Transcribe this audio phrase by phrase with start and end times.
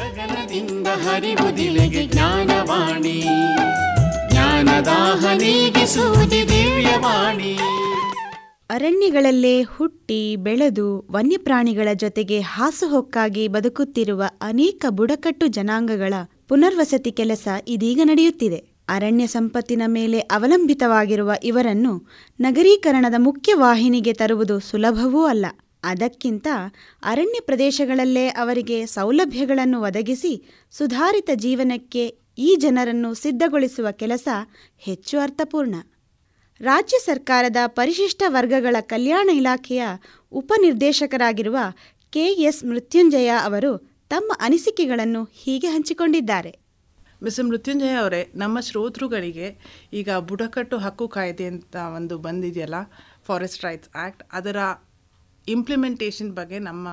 [0.00, 3.20] ಗಗನದಿಂದ ಹರಿವುದಿಲೆಗೆ ಜ್ಞಾನವಾಣಿ.
[4.30, 7.58] ಜ್ಞಾನದಾಹನಿಗೆ ಸೂದಿ ದಿವ್ಯವಾಣಿ.
[8.70, 16.14] ಅರಣ್ಯಗಳಲ್ಲೇ ಹುಟ್ಟಿ ಬೆಳೆದು ವನ್ಯಪ್ರಾಣಿಗಳ ಜೊತೆಗೆ ಹಾಸುಹೊಕ್ಕಾಗಿ ಬದುಕುತ್ತಿರುವ ಅನೇಕ ಬುಡಕಟ್ಟು ಜನಾಂಗಗಳ
[16.48, 18.64] ಪುನರ್ವಸತಿ ಕೆಲಸ ಇದೀಗ ನಡೆಯುತ್ತಿದೆ.
[18.88, 22.10] ಅರಣ್ಯ ಸಂಪತ್ತಿನ ಮೇಲೆ ಅವಲಂಬಿತವಾಗಿರುವ ಇವರನ್ನು
[22.40, 25.46] ನಗರೀಕರಣದ ಮುಖ್ಯ ವಾಹಿನಿಗೆ ತರುವುದು ಸುಲಭವೂ ಅಲ್ಲ.
[25.82, 26.46] ಅದಕ್ಕಿಂತ
[27.02, 34.28] ಅರಣ್ಯ ಪ್ರದೇಶಗಳಲ್ಲೇ ಅವರಿಗೆ ಸೌಲಭ್ಯಗಳನ್ನು ಒದಗಿಸಿ ಸುಧಾರಿತ ಜೀವನಕ್ಕೆ ಈ ಜನರನ್ನು ಸಿದ್ಧಗೊಳಿಸುವ ಕೆಲಸ
[34.78, 35.74] ಹೆಚ್ಚು ಅರ್ಥಪೂರ್ಣ.
[36.60, 39.82] ರಾಜ್ಯ ಸರ್ಕಾರದ ಪರಿಶಿಷ್ಟ ವರ್ಗಗಳ ಕಲ್ಯಾಣ ಇಲಾಖೆಯ
[40.32, 41.58] ಉಪನಿರ್ದೇಶಕರಾಗಿರುವ
[42.10, 43.78] ಕೆಎಸ್ ಮೃತ್ಯುಂಜಯ ಅವರು
[44.08, 46.58] ತಮ್ಮ ಅನಿಸಿಕೆಗಳನ್ನು ಹೀಗೆ ಹಂಚಿಕೊಂಡಿದ್ದಾರೆ.
[47.22, 49.56] ಮಿಸ್ ಮೃತ್ಯುಂಜಯ ಅವರೇ, ನಮ್ಮ ಶ್ರೋತೃಗಳಿಗೆ
[49.92, 52.74] ಈಗ ಬುಡಕಟ್ಟು ಹಕ್ಕು ಕಾಯ್ದೆ ಅಂತ ಒಂದು ಬಂದಿದೆಯಲ್ಲ
[53.26, 54.56] ಫಾರೆಸ್ಟ್ ರೈಟ್ಸ್ ಆ್ಯಕ್ಟ್ ಅದರ
[55.46, 56.88] ಇಂಪ್ಲಿಮೆಂಟೇಷನ್ ಬಗ್ಗೆ ನಮ್ಮ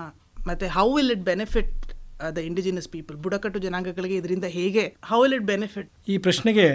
[0.48, 1.72] ಮತ್ತು how will it benefit
[2.36, 6.68] the indigenous people ಬುಡಕಟ್ಟು ಜನಾಂಗಗಳಿಗೆ ಇದರಿಂದ ಹೇಗೆ ಹೌ ವಿಲ್ ಇಟ್ ಬೆನಿಫಿಟ್ ಈ ಪ್ರಶ್ನೆಗೆ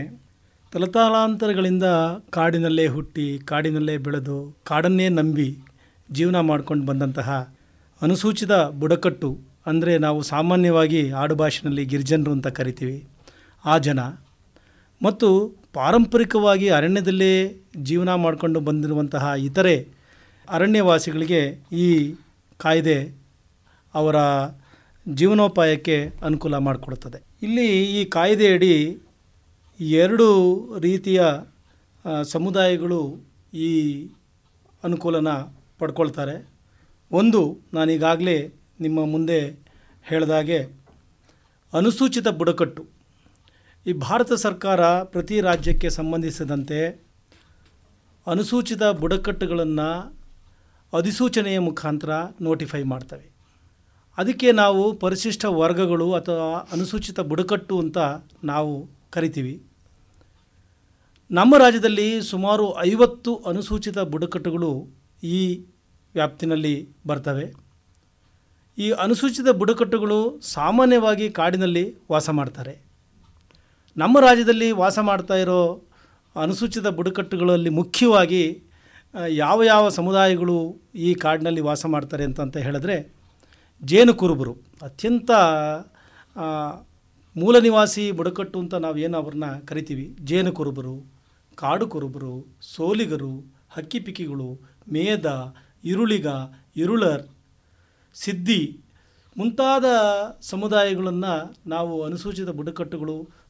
[0.73, 1.87] ತಲತಾಲಾಂತರಗಳಿಂದ
[2.31, 5.49] ಕಾಡಿನಲ್ಲೇ ಹುಟ್ಟಿ, ಕಾಡಿನಲ್ಲೇ ಬೆಳೆದು, ಕಾಡನ್ನೇ ನಂಬಿ
[6.09, 7.29] ಜೀವನ ಮಾಡ್ಕೊಂಡು ಬಂದಂತಹ
[8.03, 9.31] ಅನುಸೂಚಿತ ಬುಡಕಟ್ಟು
[9.67, 12.97] ಅಂದರೆ ನಾವು ಸಾಮಾನ್ಯವಾಗಿ ಆಡುಭಾಷೆಯಲ್ಲಿ ಗಿರಿಜನರು ಅಂತ ಕರಿತೀವಿ.
[13.65, 14.01] ಆ ಜನ
[15.01, 15.29] ಮತ್ತು
[15.73, 17.33] ಪಾರಂಪರಿಕವಾಗಿ ಅರಣ್ಯದಲ್ಲೇ
[17.83, 19.75] ಜೀವನ ಮಾಡಿಕೊಂಡು ಬಂದಿರುವಂತಹ ಇತರೆ
[20.49, 21.41] ಅರಣ್ಯವಾಸಿಗಳಿಗೆ
[21.73, 22.15] ಈ
[22.57, 23.23] ಕಾಯ್ದೆ
[23.95, 24.17] ಅವರ
[25.15, 27.23] ಜೀವನೋಪಾಯಕ್ಕೆ ಅನುಕೂಲ ಮಾಡಿಕೊಡುತ್ತದೆ.
[27.43, 28.99] ಇಲ್ಲಿ ಈ ಕಾಯ್ದೆಯಡಿ
[29.81, 30.29] ಎರಡು
[30.79, 31.23] ರೀತಿಯ
[32.23, 33.17] ಸಮುದಾಯಗಳು
[33.55, 33.71] ಈ
[34.85, 35.29] ಅನುಕೂಲನ
[35.79, 36.49] ಪಡ್ಕೊಳ್ತಾರೆ.
[37.13, 39.41] ಒಂದು, ನಾನೀಗಾಗಲೇ ನಿಮ್ಮ ಮುಂದೆ
[40.03, 40.59] ಹೇಳಿದಾಗೆ
[41.73, 42.87] ಅನುಸೂಚಿತ ಬುಡಕಟ್ಟು.
[43.87, 47.03] ಈ ಭಾರತ ಸರ್ಕಾರ ಪ್ರತಿ ರಾಜ್ಯಕ್ಕೆ ಸಂಬಂಧಿಸಿದಂತೆ
[48.27, 50.22] ಅನುಸೂಚಿತ ಬುಡಕಟ್ಟುಗಳನ್ನು
[50.97, 53.33] ಅಧಿಸೂಚನೆಯ ಮುಖಾಂತರ ನೋಟಿಫೈ ಮಾಡ್ತವೆ.
[54.17, 57.99] ಅದಕ್ಕೆ ನಾವು ಪರಿಶಿಷ್ಟ ವರ್ಗಗಳು ಅಥವಾ ಅನುಸೂಚಿತ ಬುಡಕಟ್ಟು ಅಂತ
[58.45, 59.63] ನಾವು ಕರಿತೀವಿ.
[61.31, 64.89] ನಮ್ಮ ರಾಜ್ಯದಲ್ಲಿ ಸುಮಾರು ಐವತ್ತು ಅನುಸೂಚಿತ ಬುಡಕಟ್ಟುಗಳು
[65.23, 65.65] ಈ
[66.15, 67.55] ವ್ಯಾಪ್ತಿನಲ್ಲಿ ಬರ್ತವೆ.
[68.79, 72.79] ಈ ಅನುಸೂಚಿತ ಬುಡಕಟ್ಟುಗಳು ಸಾಮಾನ್ಯವಾಗಿ ಕಾಡಿನಲ್ಲಿ ವಾಸ ಮಾಡ್ತಾರೆ.
[73.97, 75.85] ನಮ್ಮ ರಾಜ್ಯದಲ್ಲಿ ವಾಸ ಮಾಡ್ತಾ ಇರೋ
[76.43, 78.63] ಅನುಸೂಚಿತ ಬುಡಕಟ್ಟುಗಳಲ್ಲಿ ಮುಖ್ಯವಾಗಿ
[79.15, 83.15] ಯಾವ ಯಾವ ಸಮುದಾಯಗಳು ಈ ಕಾಡಿನಲ್ಲಿ ವಾಸ ಮಾಡ್ತಾರೆ ಅಂತಂತ ಹೇಳಿದ್ರೆ
[83.85, 84.53] ಜೇನು ಕುರುಬರು
[84.83, 85.31] ಅತ್ಯಂತ
[87.37, 90.17] ಮೂಲ ನಿವಾಸಿ ಬುಡಕಟ್ಟು ಅಂತ ನಾವು ಏನು ಅವ್ರನ್ನ ಕರಿತೀವಿ?
[90.25, 91.13] ಜೇನು ಕುರುಬರು
[91.55, 94.61] ಕಾಡು ಕುರುಬರು ಸೋಲಿಗರು ಹಕ್ಕಿಪಿಕ್ಕಿಗಳು
[94.93, 96.27] ಮೇದ, ಇರುಳಿಗ,
[96.77, 97.23] ಇರುಳರ್
[98.15, 98.81] ಸಿದ್ಧಿ
[99.37, 99.85] ಮುಂತಾದ
[100.41, 103.42] ಸಮುದಾಯಗಳನ್ನು ನಾವು ಅನುಸೂಚಿತ ಬುಡಕಟ್ಟುಗಳು ಅಂತ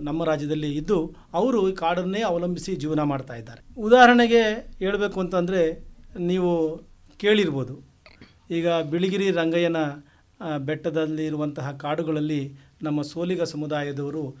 [0.00, 3.62] ನಮ್ಮ ರಾಜ್ಯದಲ್ಲಿ ಇದ್ದು ಅವರು ಈ ಕಾಡನ್ನೇ ಅವಲಂಬಿಸಿ ಜೀವನ ಮಾಡ್ತಾ ಇದ್ದಾರೆ.
[3.78, 4.42] ಉದಾಹರಣೆಗೆ
[4.78, 5.62] ಹೇಳಬೇಕು ಅಂತಂದರೆ
[6.18, 6.76] ನೀವು
[7.16, 7.74] ಕೇಳಿರ್ಬೋದು.
[8.50, 9.76] ಈಗ ಬಿಳಿಗಿರಿ ರಂಗಯ್ಯನ
[10.58, 14.36] ಬೆಟ್ಟದಲ್ಲಿರುವಂತಹ ಕಾಡುಗಳಲ್ಲಿ ನಮ್ಮ ಸೋಲಿಗ ಸಮುದಾಯದವರು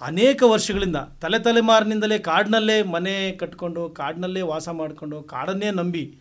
[0.00, 6.18] ಅನೇಕ ವರ್ಷಗಳಿಂದ ತಲೆ ತಲೆಮಾರಿನಿಂದಲೇ ಕಾಡಿನಲ್ಲೇ ಮನೆ ಕಟ್ಕೊಂಡು, ಕಾಡಿನಲ್ಲೇ ವಾಸ ಮಾಡಿಕೊಂಡು, ಕಾಡನ್ನೇ ನಂಬಿ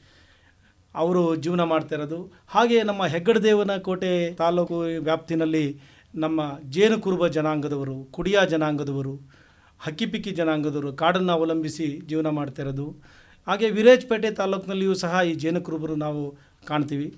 [0.96, 2.34] ಅವರು ಜೀವನ ಮಾಡ್ತಾ ಇರೋದು.
[2.47, 5.80] ಹಾಗೆ ನಮ್ಮ ಹೆಗ್ಗಡದೇವನ ಕೋಟೆ ತಾಲೂಕು ವ್ಯಾಪ್ತಿನಲ್ಲಿ
[6.16, 9.30] ನಮ್ಮ ಜೇನು ಕುರುಬ ಜನಾಂಗದವರು, ಕುಡಿಯ ಜನಾಂಗದವರು
[9.80, 13.03] ಹಕ್ಕಿಪಿಕ್ಕಿ ಜನಾಂಗದವರು ಕಾಡನ್ನು ಅವಲಂಬಿಸಿ ಜೀವನ ಮಾಡ್ತಾ ಇರೋದು.
[13.47, 16.38] ಹಾಗೆ ವಿರೇಜ್ಪೇಟೆ ತಾಲೂಕಿನಲ್ಲಿಯೂ ಸಹ ಈ ಜೇನು ಕುರುಬರು ನಾವು
[16.68, 17.14] ಕಾಣ್ತೀವಿ.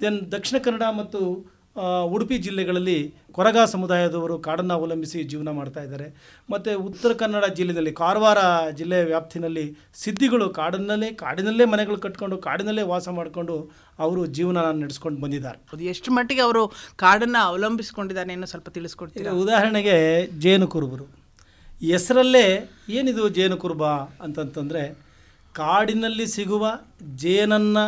[0.00, 1.20] ದೆನ್ ದಕ್ಷಿಣ ಕನ್ನಡ ಮತ್ತು
[2.14, 2.98] ಉಡುಪಿ ಜಿಲ್ಲೆಗಳಲ್ಲಿ
[3.36, 6.06] ಕೊರಗ ಸಮುದಾಯದವರು ಕಾಡನ್ನು ಅವಲಂಬಿಸಿ ಜೀವನ ಮಾಡ್ತಾ ಇದ್ದಾರೆ.
[6.52, 8.38] ಮತ್ತು ಉತ್ತರ ಕನ್ನಡ ಜಿಲ್ಲೆಯಲ್ಲಿ ಕಾರವಾರ
[8.78, 9.66] ಜಿಲ್ಲೆಯ ವ್ಯಾಪ್ತಿನಲ್ಲಿ
[10.02, 13.56] ಸಿದ್ಧಿಗಳು ಕಾಡಿನಲ್ಲೇ ಕಾಡಿನಲ್ಲೇ ಮನೆಗಳು ಕಟ್ಕೊಂಡು ಕಾಡಿನಲ್ಲೇ ವಾಸ ಮಾಡಿಕೊಂಡು
[14.06, 15.58] ಅವರು ಜೀವನ ನಡೆಸ್ಕೊಂಡು ಬಂದಿದ್ದಾರೆ.
[15.74, 16.64] ಅದು ಎಷ್ಟು ಮಟ್ಟಿಗೆ ಅವರು
[17.04, 19.32] ಕಾಡನ್ನು ಅವಲಂಬಿಸಿಕೊಂಡಿದ್ದಾನೆ ಅನ್ನೋ ಸ್ವಲ್ಪ ತಿಳಿಸ್ಕೊಡ್ತೀರಾ?
[19.44, 19.96] ಉದಾಹರಣೆಗೆ
[20.46, 21.06] ಜೇನು ಕುರುಬರು
[21.92, 22.46] ಹೆಸರಲ್ಲೇ
[22.98, 23.84] ಏನಿದು ಜೇನು ಕುರುಬ
[24.26, 24.84] ಅಂತಂತಂದರೆ
[25.54, 26.66] ಕಾಡಿನಲ್ಲಿ ಸಿಗುವ
[27.22, 27.84] ಜೇನನ್ನು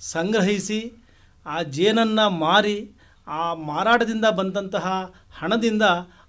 [0.00, 0.80] ಸಂಗ್ರಹಿಸಿ
[1.46, 2.76] ಆ ಜೇನನ್ನು ಮಾರಿ
[3.26, 4.86] ಆ ಮಾರಾಟದಿಂದ ಬಂದಂತಹ
[5.34, 5.82] ಹಣದಿಂದ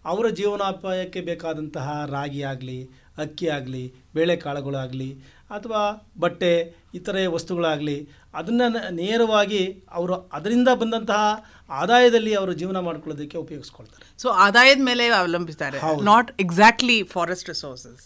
[0.06, 2.80] ಅವರ ಜೀವನೋಪಾಯಕ್ಕೆ ಬೇಕಾದಂತಹ ರಾಗಿ ಆಗಲಿ
[3.18, 3.84] ಅಕ್ಕಿ ಆಗಲಿ
[4.16, 5.10] ಬೇಳೆಕಾಳುಗಳಾಗಲಿ
[5.50, 5.82] ಅಥವಾ
[6.20, 6.52] ಬಟ್ಟೆ
[6.94, 7.98] ಇತರೆ ವಸ್ತುಗಳಾಗಲಿ
[8.34, 9.62] ಅದನ್ನು ನೇರವಾಗಿ
[9.92, 11.22] ಅವರು ಅದರಿಂದ ಬಂದಂತಹ
[11.70, 15.78] ಆದಾಯದಲ್ಲಿ ಅವರು ಜೀವನ ಮಾಡ್ಕೊಳ್ಳೋದಕ್ಕೆ ಉಪಯೋಗಿಸ್ಕೊಳ್ತಾರೆ ಸೊ ಆದಾಯದ ಮೇಲೆ ಅವಲಂಬಿಸ್ತಾರೆ.
[16.04, 18.04] ನಾಟ್ ಎಕ್ಸಾಕ್ಟ್ಲಿ ಫಾರೆಸ್ಟ್ ರಿಸೋರ್ಸಸ್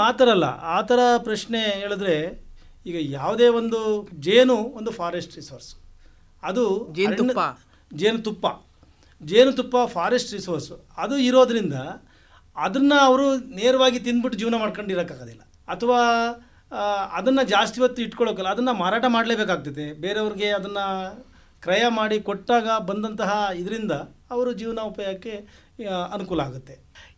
[0.00, 2.16] ಆ ಥರ ಅಲ್ಲ ಆ ಥರ ಪ್ರಶ್ನೆ ಹೇಳಿದ್ರೆ
[2.86, 3.80] ಈಗ ಯಾವುದೇ ಒಂದು
[4.20, 5.70] ಜೇನು ಒಂದು ಫಾರೆಸ್ಟ್ ರಿಸೋರ್ಸ್
[6.42, 7.40] ಅದು ಜೇನುತುಪ್ಪ.
[8.00, 8.46] ಜೇನುತುಪ್ಪ.
[9.20, 11.76] ಜೇನುತುಪ್ಪ ಫಾರೆಸ್ಟ್ ರಿಸೋರ್ಸ್ ಅದು ಇರೋದರಿಂದ
[12.56, 13.26] ಅದನ್ನು ಅವರು
[13.60, 15.42] ನೇರವಾಗಿ ತಿಂದ್ಬಿಟ್ಟು ಜೀವನ ಮಾಡ್ಕೊಂಡಿರೋಕ್ಕಾಗೋದಿಲ್ಲ.
[15.74, 16.00] ಅಥವಾ
[17.18, 19.86] ಅದನ್ನು ಜಾಸ್ತಿ ಹೊತ್ತು ಇಟ್ಕೊಳ್ಳೋಕ್ಕಲ್ಲ ಅದನ್ನು ಮಾರಾಟ ಮಾಡಲೇಬೇಕಾಗ್ತದೆ.
[20.04, 20.86] ಬೇರೆಯವ್ರಿಗೆ ಅದನ್ನು
[21.64, 23.30] ಕ್ರಯ ಮಾಡಿ ಕೊಟ್ಟಾಗ ಬಂದಂತಹ
[23.60, 23.92] ಇದರಿಂದ
[24.34, 26.74] ಅವರು ಜೀವನೋಪಾಯಕ್ಕೆ ಉಪಯೋಗಕ್ಕೆ ಅನುಕೂಲ ಆಗುತ್ತೆ.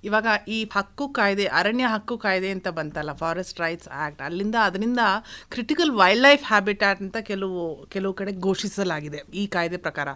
[0.09, 0.27] ಇವಾಗ
[0.57, 5.03] ಈ ಹಕ್ಕು ಕಾಯ್ದೆ, ಅರಣ್ಯ ಹಕ್ಕು ಕಾಯ್ದೆ ಅಂತ ಬಂತಲ್ಲ ಫಾರೆಸ್ಟ್ ರೈಟ್ಸ್ ಆ್ಯಕ್ಟ್ ಅಲ್ಲಿಂದ ಅದರಿಂದ
[5.55, 7.63] ಕ್ರಿಟಿಕಲ್ ವೈಲ್ಡ್ ಲೈಫ್ ಹ್ಯಾಬಿಟ್ಯಾಟ್ ಅಂತ ಕೆಲವು
[7.95, 10.09] ಕೆಲವು ಕಡೆ ಘೋಷಿಸಲಾಗಿದೆ ಈ ಕಾಯ್ದೆ ಪ್ರಕಾರ.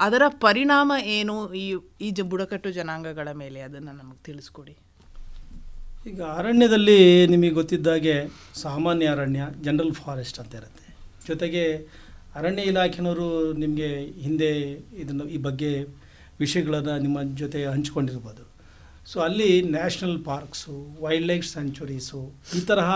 [0.00, 1.64] ಅದರ ಪರಿಣಾಮ ಏನು ಈ
[2.00, 3.60] ಈ ಜ ಬುಡಕಟ್ಟು ಜನಾಂಗಗಳ ಮೇಲೆ?
[3.60, 4.74] ಅದನ್ನು ನಮಗೆ ತಿಳಿಸ್ಕೊಡಿ.
[6.10, 8.14] ಈಗ ಅರಣ್ಯದಲ್ಲಿ ನಿಮಗೆ ಗೊತ್ತಿದ್ದಾಗೆ
[8.62, 10.86] ಸಾಮಾನ್ಯ ಅರಣ್ಯ, ಜನರಲ್ ಫಾರೆಸ್ಟ್ ಅಂತ ಇರುತ್ತೆ.
[11.28, 11.64] ಜೊತೆಗೆ
[12.38, 13.88] ಅರಣ್ಯ ಇಲಾಖೆನವರು ನಿಮಗೆ
[14.26, 14.50] ಹಿಂದೆ
[15.02, 15.72] ಇದನ್ನು, ಈ ಬಗ್ಗೆ
[16.40, 18.44] ವಿಷಯಗಳನ್ನು ನಿಮ್ಮ ಜೊತೆ ಹಂಚ್ಕೊಂಡಿರ್ಬೋದು.
[19.10, 22.20] ಸೊ ಅಲ್ಲಿ national parks wild life sanctuaries
[22.58, 22.90] ಈ ತರಹ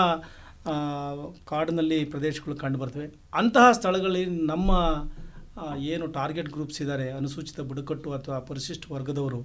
[1.50, 4.70] ಕಾಡಿನಲ್ಲಿ ಪ್ರದೇಶಗಳು ಕಂಡುಬರ್ತವೆ ಅಂತಹ ಸ್ಥಳಗಳಲ್ಲಿ ನಮ್ಮ
[5.92, 9.40] ಏನು ಟಾರ್ಗೆಟ್ ಗ್ರೂಪ್ಸ್ ಇದ್ದಾರೆ ಅನುಸೂಚಿತ ಬುಡಕಟ್ಟು ಅಥವಾ ಪರಿಶಿಷ್ಟ ವರ್ಗದವರು,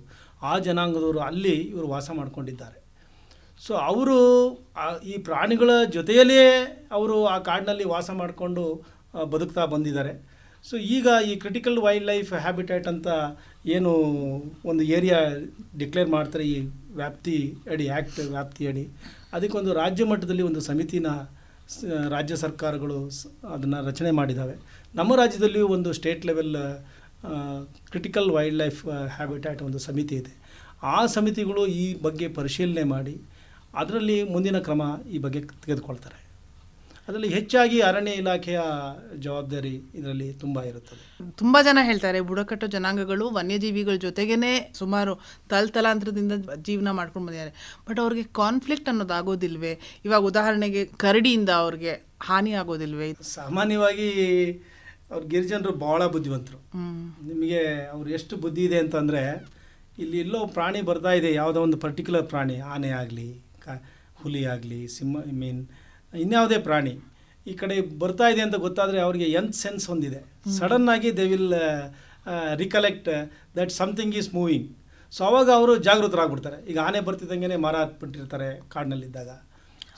[0.50, 2.77] ಆ ಜನಾಂಗದವರು ಅಲ್ಲಿ ಇವರು ವಾಸ ಮಾಡಿಕೊಂಡಿದ್ದಾರೆ.
[3.65, 4.18] ಸೊ ಅವರು
[5.12, 6.44] ಈ ಪ್ರಾಣಿಗಳ ಜೊತೆಯಲ್ಲೇ
[6.98, 8.63] ಅವರು ಆ ಕಾಡಿನಲ್ಲಿ ವಾಸ ಮಾಡಿಕೊಂಡು
[9.33, 10.13] ಬದುಕ್ತಾ ಬಂದಿದ್ದಾರೆ.
[10.65, 13.07] ಸೊ ಈಗ ಈ ಕ್ರಿಟಿಕಲ್ ವೈಲ್ಡ್ ಲೈಫ್ ಹ್ಯಾಬಿಟೇಟ್ ಅಂತ
[13.75, 13.92] ಏನು
[14.69, 15.19] ಒಂದು ಏರಿಯಾ
[15.81, 16.57] ಡಿಕ್ಲೇರ್ ಮಾಡ್ತಾರೆ, ಈ
[17.01, 17.38] ವ್ಯಾಪ್ತಿ
[17.74, 18.86] ಅಡಿ ಆ್ಯಕ್ಟ್ ವ್ಯಾಪ್ತಿ ಅಡಿ,
[19.38, 21.07] ಅದಕ್ಕೊಂದು ರಾಜ್ಯ ಮಟ್ಟದಲ್ಲಿ ಒಂದು ಸಮಿತಿನ
[22.15, 22.98] ರಾಜ್ಯ ಸರ್ಕಾರಗಳು
[23.54, 24.56] ಅದನ್ನು ರಚನೆ ಮಾಡಿದ್ದಾವೆ
[24.95, 26.56] ನಮ್ಮ ರಾಜ್ಯದಲ್ಲಿಯೂ ಒಂದು state level
[27.89, 28.86] critical wildlife
[29.16, 30.34] habitat ಒಂದು ಸಮಿತಿ ಇದೆ.
[30.84, 33.22] ಆ ಸಮಿತಿಗಳು ಈ ಬಗ್ಗೆ ಪರಿಶೀಲನೆ ಮಾಡಿ
[33.75, 34.81] ಅದರಲ್ಲಿ ಮುಂದಿನ ಕ್ರಮ
[35.12, 36.28] ಈ ಬಗ್ಗೆ ತೆಗೆದುಕೊಳ್ತಾರೆ.
[37.07, 38.62] ಅದರಲ್ಲಿ ಹೆಚ್ಚಾಗಿ ಅರಣ್ಯ ಇಲಾಖೆಯ
[39.19, 41.31] ಜವಾಬ್ದಾರಿ ಇದರಲ್ಲಿ ತುಂಬ ಇರುತ್ತದೆ.
[41.38, 45.19] ತುಂಬ ಜನ ಹೇಳ್ತಾರೆ ಬುಡಕಟ್ಟು ಜನಾಂಗಗಳು ವನ್ಯಜೀವಿಗಳ ಜೊತೆಗೇ ಸುಮಾರು
[45.50, 46.31] ತಲತಲಾಂತರದಿಂದ
[46.62, 47.54] ಜೀವನ ಮಾಡ್ಕೊಂಡು ಬಂದಿದ್ದಾರೆ.
[47.90, 53.13] ಬಟ್ ಅವ್ರಿಗೆ ಕಾನ್ಫ್ಲಿಕ್ಟ್ ಅನ್ನೋದಾಗೋದಿಲ್ವೇ ಇವಾಗ ಉದಾಹರಣೆಗೆ ಕರಡಿಯಿಂದ ಅವ್ರಿಗೆ ಹಾನಿ ಆಗೋದಿಲ್ವೇ?
[53.22, 54.10] ಸಾಮಾನ್ಯವಾಗಿ
[55.12, 56.59] ಅವ್ರ ಗಿರಿಜನರು ಭಾಳ ಬುದ್ಧಿವಂತರು.
[57.30, 57.62] ನಿಮಗೆ
[57.95, 59.21] ಅವ್ರು ಎಷ್ಟು ಬುದ್ಧಿ ಇದೆ ಅಂತಂದರೆ
[60.04, 63.30] ಇಲ್ಲಿ ಎಲ್ಲೋ ಪ್ರಾಣಿ ಬರ್ತಾ ಇದೆ ಯಾವುದೋ ಒಂದು ಪರ್ಟಿಕ್ಯುಲರ್ ಪ್ರಾಣಿ ಆನೆ ಆಗಲಿ
[63.63, 63.75] ಕ
[64.21, 65.62] ಹುಲಿ ಆಗಲಿ ಸಿಂಹ ಐ ಮೀನ್
[66.25, 66.94] ಇನ್ಯಾವುದೇ ಪ್ರಾಣಿ
[67.50, 70.21] ಈ ಕಡೆ ಬರ್ತಾ ಇದೆ ಅಂತ ಗೊತ್ತಾದರೆ ಅವರಿಗೆ ಎಂತ್ ಸೆನ್ಸ್ ಹೊಂದಿದೆ.
[70.57, 71.54] ಸಡನ್ನಾಗಿ they will
[72.63, 73.09] recollect
[73.57, 74.68] that something is moving
[75.13, 76.57] so ಅವಾಗ ಅವರು ಜಾಗೃತರಾಗ್ಬಿಡ್ತಾರೆ.
[76.69, 79.30] ಈಗ ಆನೆ ಬರ್ತಿದ್ದಂಗೆ ಮರ ಹತ್ಬಿಟ್ಟಿರ್ತಾರೆ ಕಾಡಿನಲ್ಲಿದ್ದಾಗ.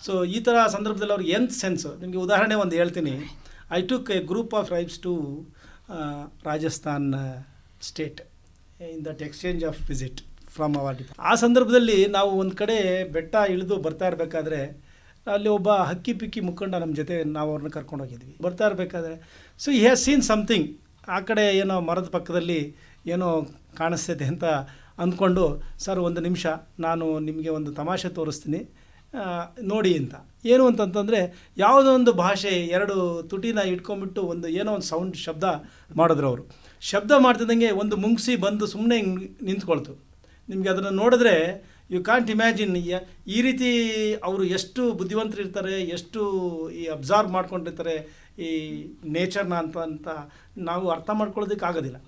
[0.05, 3.15] ಸೊ ಈ ಥರ ಸಂದರ್ಭದಲ್ಲಿ ಅವ್ರಿಗೆ ಎಂತ್ ಸೆನ್ಸು ನಿಮಗೆ ಉದಾಹರಣೆ ಒಂದು ಹೇಳ್ತೀನಿ.
[3.77, 5.13] I took a group of tribes to
[6.49, 7.07] Rajasthan
[7.89, 8.19] state
[8.91, 10.19] in that exchange of visit
[10.55, 12.77] from our ಆ ಸಂದರ್ಭದಲ್ಲಿ ನಾವು ಒಂದು ಕಡೆ
[13.15, 14.61] ಬೆಟ್ಟ ಇಳಿದು ಬರ್ತಾ ಇರಬೇಕಾದ್ರೆ
[15.27, 18.33] ಅಲ್ಲಿ ಒಬ್ಬ ಹಕ್ಕಿ ಪಿಕ್ಕಿ ಮುಖಂಡ ನಮ್ಮ ಜೊತೆ ನಾವು ಅವ್ರನ್ನ ಕರ್ಕೊಂಡು ಹೋಗಿದ್ವಿ.
[18.45, 19.15] ಬರ್ತಾ ಇರಬೇಕಾದ್ರೆ
[19.63, 20.69] ಸೊ ಈ ಹ್ಯಾಸ್ ಸೀನ್ ಸಮಥಿಂಗ್
[21.15, 22.61] ಆ ಕಡೆ ಏನೋ ಮರದ ಪಕ್ಕದಲ್ಲಿ
[23.13, 23.27] ಏನೋ
[23.79, 24.45] ಕಾಣಿಸ್ತೈತೆ ಅಂತ
[25.03, 25.43] ಅಂದ್ಕೊಂಡು
[25.83, 26.45] ಸರ್ ಒಂದು ನಿಮಿಷ,
[26.85, 28.61] ನಾನು ನಿಮಗೆ ಒಂದು ತಮಾಷೆ ತೋರಿಸ್ತೀನಿ.
[29.71, 30.15] ನೋಡಿ ಅಂತ.
[30.45, 31.19] ಏನು ಅಂತಂತಂದರೆ
[31.57, 32.95] ಯಾವುದೋ ಒಂದು ಭಾಷೆ ಎರಡು
[33.31, 35.43] ತುಟಿನ ಇಟ್ಕೊಂಡ್ಬಿಟ್ಟು ಒಂದು ಏನೋ ಒಂದು ಸೌಂಡ್ ಶಬ್ದ
[35.95, 36.43] ಮಾಡಿದ್ರು ಅವರು.
[36.81, 38.97] ಶಬ್ದ ಮಾಡ್ತಿದ್ದಂಗೆ ಒಂದು ಮುಂಗ್ಸಿ ಬಂದು ಸುಮ್ಮನೆ
[39.49, 39.93] ನಿಂತ್ಕೊಳ್ತು.
[40.49, 41.35] ನಿಮಗೆ ಅದನ್ನು ನೋಡಿದ್ರೆ
[41.91, 42.75] ಯು ಕಾಂಟ್ ಇಮ್ಯಾಜಿನ್
[43.27, 43.69] ಈ ರೀತಿ
[44.23, 46.21] ಅವರು ಎಷ್ಟು ಬುದ್ಧಿವಂತರು ಇರ್ತಾರೆ ಎಷ್ಟು
[46.71, 47.95] ಈ ಅಬ್ಸಾರ್ವ್ ಮಾಡ್ಕೊಂಡಿರ್ತಾರೆ
[48.39, 48.49] ಈ
[49.05, 50.07] ನೇಚರ್ನ ಅಂತ ಅಂತ
[50.57, 51.99] ನಾವು ಅರ್ಥ ಮಾಡ್ಕೊಳ್ಳೋದಕ್ಕೆ ಆಗೋದಿಲ್ಲ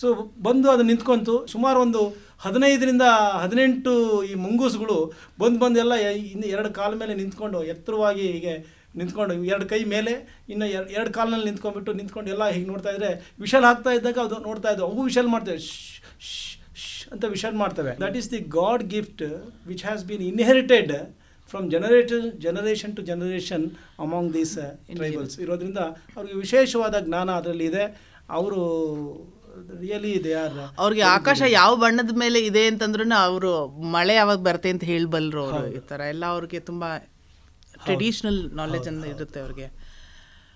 [0.00, 0.06] ಸೊ
[0.46, 1.34] ಬಂದು ಅದು ನಿಂತ್ಕೊಂತು.
[1.54, 2.00] ಸುಮಾರು ಒಂದು
[2.44, 3.04] ಹದಿನೈದರಿಂದ
[3.42, 3.92] ಹದಿನೆಂಟು
[4.30, 4.96] ಈ ಮುಂಗೂಸುಗಳು
[5.42, 5.94] ಬಂದು ಬಂದು ಎಲ್ಲ
[6.32, 8.54] ಇನ್ನು ಎರಡು ಕಾಲ ಮೇಲೆ ನಿಂತ್ಕೊಂಡು ಎತ್ತರವಾಗಿ ಹೀಗೆ
[9.00, 10.12] ನಿಂತ್ಕೊಂಡು ಎರಡು ಕೈ ಮೇಲೆ
[10.52, 13.10] ಇನ್ನು ಎರಡು ಎರಡು ಕಾಲಿನಲ್ಲಿ ನಿಂತ್ಕೊಂಡ್ಬಿಟ್ಟು ನಿಂತ್ಕೊಂಡು ಎಲ್ಲ ಹೀಗೆ ನೋಡ್ತಾ ಇದ್ದರೆ
[13.44, 15.58] ವಿಷಲ್ ಹಾಕ್ತಾ ಇದ್ದಾಗ ಅದು ನೋಡ್ತಾ ಇದ್ದವು ಅವು ವಿಷಲ್ ಮಾಡ್ತೇವೆ.
[15.58, 15.74] ಶ್
[16.82, 17.92] ಶ್ ಅಂತ ವಿಷಲ್ ಮಾಡ್ತೇವೆ.
[18.04, 19.22] That is the god gift
[19.70, 20.92] which has been inherited
[21.52, 23.66] from generation generation to generation
[24.04, 24.54] among these
[24.96, 25.80] tribals ಇರೋದ್ರಿಂದ
[26.16, 27.84] ಅವ್ರಿಗೆ ವಿಶೇಷವಾದ ಜ್ಞಾನ ಅದರಲ್ಲಿ ಇದೆ.
[28.38, 28.60] ಅವರು
[29.80, 33.52] ರಿಯಲಿ ದೇ ಆರ್ ಅವ್ರಿಗೆ ಆಕಾಶ ಯಾವ ಬಣ್ಣದ ಮೇಲೆ ಇದೆ ಅಂತಂದ್ರೂ ಅವರು
[33.96, 36.00] ಮಳೆ ಯಾವಾಗ ಬರುತ್ತೆ ಅಂತ ಹೇಳಬಲ್ರು ಅವರು ಈ ಥರ.
[36.12, 36.88] ಎಲ್ಲ ಅವ್ರಿಗೆ ತುಂಬಾ
[37.84, 39.66] ಟ್ರೆಡಿಷನಲ್ ನಾಲೆಜ್ ಅಂತ ಇರುತ್ತೆ ಅವ್ರಿಗೆ.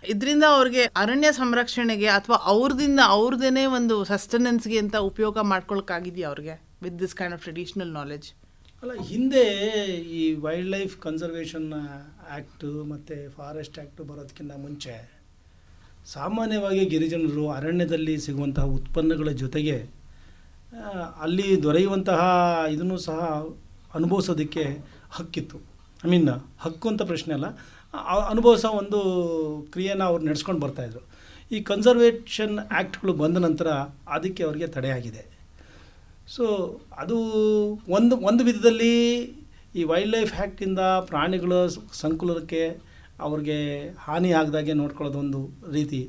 [0.02, 7.14] ಇದರಿಂದ ಅವ್ರಿಗೆ ಅರಣ್ಯ ಸಂರಕ್ಷಣೆಗೆ ಅಥವಾ ಅವ್ರದಿಂದ ಅವ್ರದೇನೆ ಒಂದು ಸಸ್ಟೆನೆನ್ಸ್ಗೆ ಅಂತ ಉಪಯೋಗ ಮಾಡ್ಕೊಳಕ್ಕಾಗಿದೆಯಾ ಅವ್ರಿಗೆ with this
[7.14, 8.28] kind of traditional knowledge
[8.82, 9.42] ಅಲ್ಲ ಹಿಂದೆ
[10.12, 14.94] ಈ ವೈಲ್ಡ್ ಲೈಫ್ ಕನ್ಸರ್ವೇಷನ್ ಆ್ಯಕ್ಟು ಮತ್ತು ಫಾರೆಸ್ಟ್ ಆ್ಯಕ್ಟು ಬರೋದಕ್ಕಿಂತ ಮುಂಚೆ
[16.06, 20.00] ಸಾಮಾನ್ಯವಾಗಿ ಗಿರಿಜನರು ಅರಣ್ಯದಲ್ಲಿ ಸಿಗುವಂತಹ ಉತ್ಪನ್ನಗಳ ಜೊತೆಗೆ
[21.20, 22.20] ಅಲ್ಲಿ ದೊರೆಯುವಂತಹ
[22.70, 23.46] ಇದನ್ನು ಸಹ
[23.94, 24.64] ಅನುಭವಿಸೋದಕ್ಕೆ
[25.10, 25.58] ಹಕ್ಕಿತ್ತು.
[26.06, 26.28] ಐ ಮೀನ್
[26.60, 27.46] ಹಕ್ಕು ಅಂತ ಪ್ರಶ್ನೆ ಅಲ್ಲ.
[28.28, 28.98] ಅನುಭವಿಸೋ ಒಂದು
[29.72, 31.00] ಕ್ರಿಯೆನ ಅವ್ರು ನಡೆಸ್ಕೊಂಡು ಬರ್ತಾಯಿದ್ರು
[31.52, 33.66] ಈ ಕನ್ಸರ್ವೇಷನ್ ಆ್ಯಕ್ಟ್ಗಳು ಬಂದ ನಂತರ
[34.08, 35.30] ಅದಕ್ಕೆ ಅವರಿಗೆ ತಡೆಯಾಗಿದೆ
[36.28, 36.44] ಸೊ
[36.98, 37.16] ಅದು
[37.88, 39.20] ಒಂದು ಒಂದು ವಿಧದಲ್ಲಿ
[39.74, 42.89] ಈ ವೈಲ್ಡ್ ಲೈಫ್ ಆ್ಯಕ್ಟಿಂದ ಪ್ರಾಣಿಗಳ ಸಂಕುಲಕ್ಕೆ
[43.26, 43.58] ಅವ್ರಿಗೆ
[44.06, 45.40] ಹಾನಿ ಆಗದಾಗೆ ನೋಡ್ಕೊಳ್ಳೋದು ಒಂದು
[45.72, 46.00] ರೀತಿ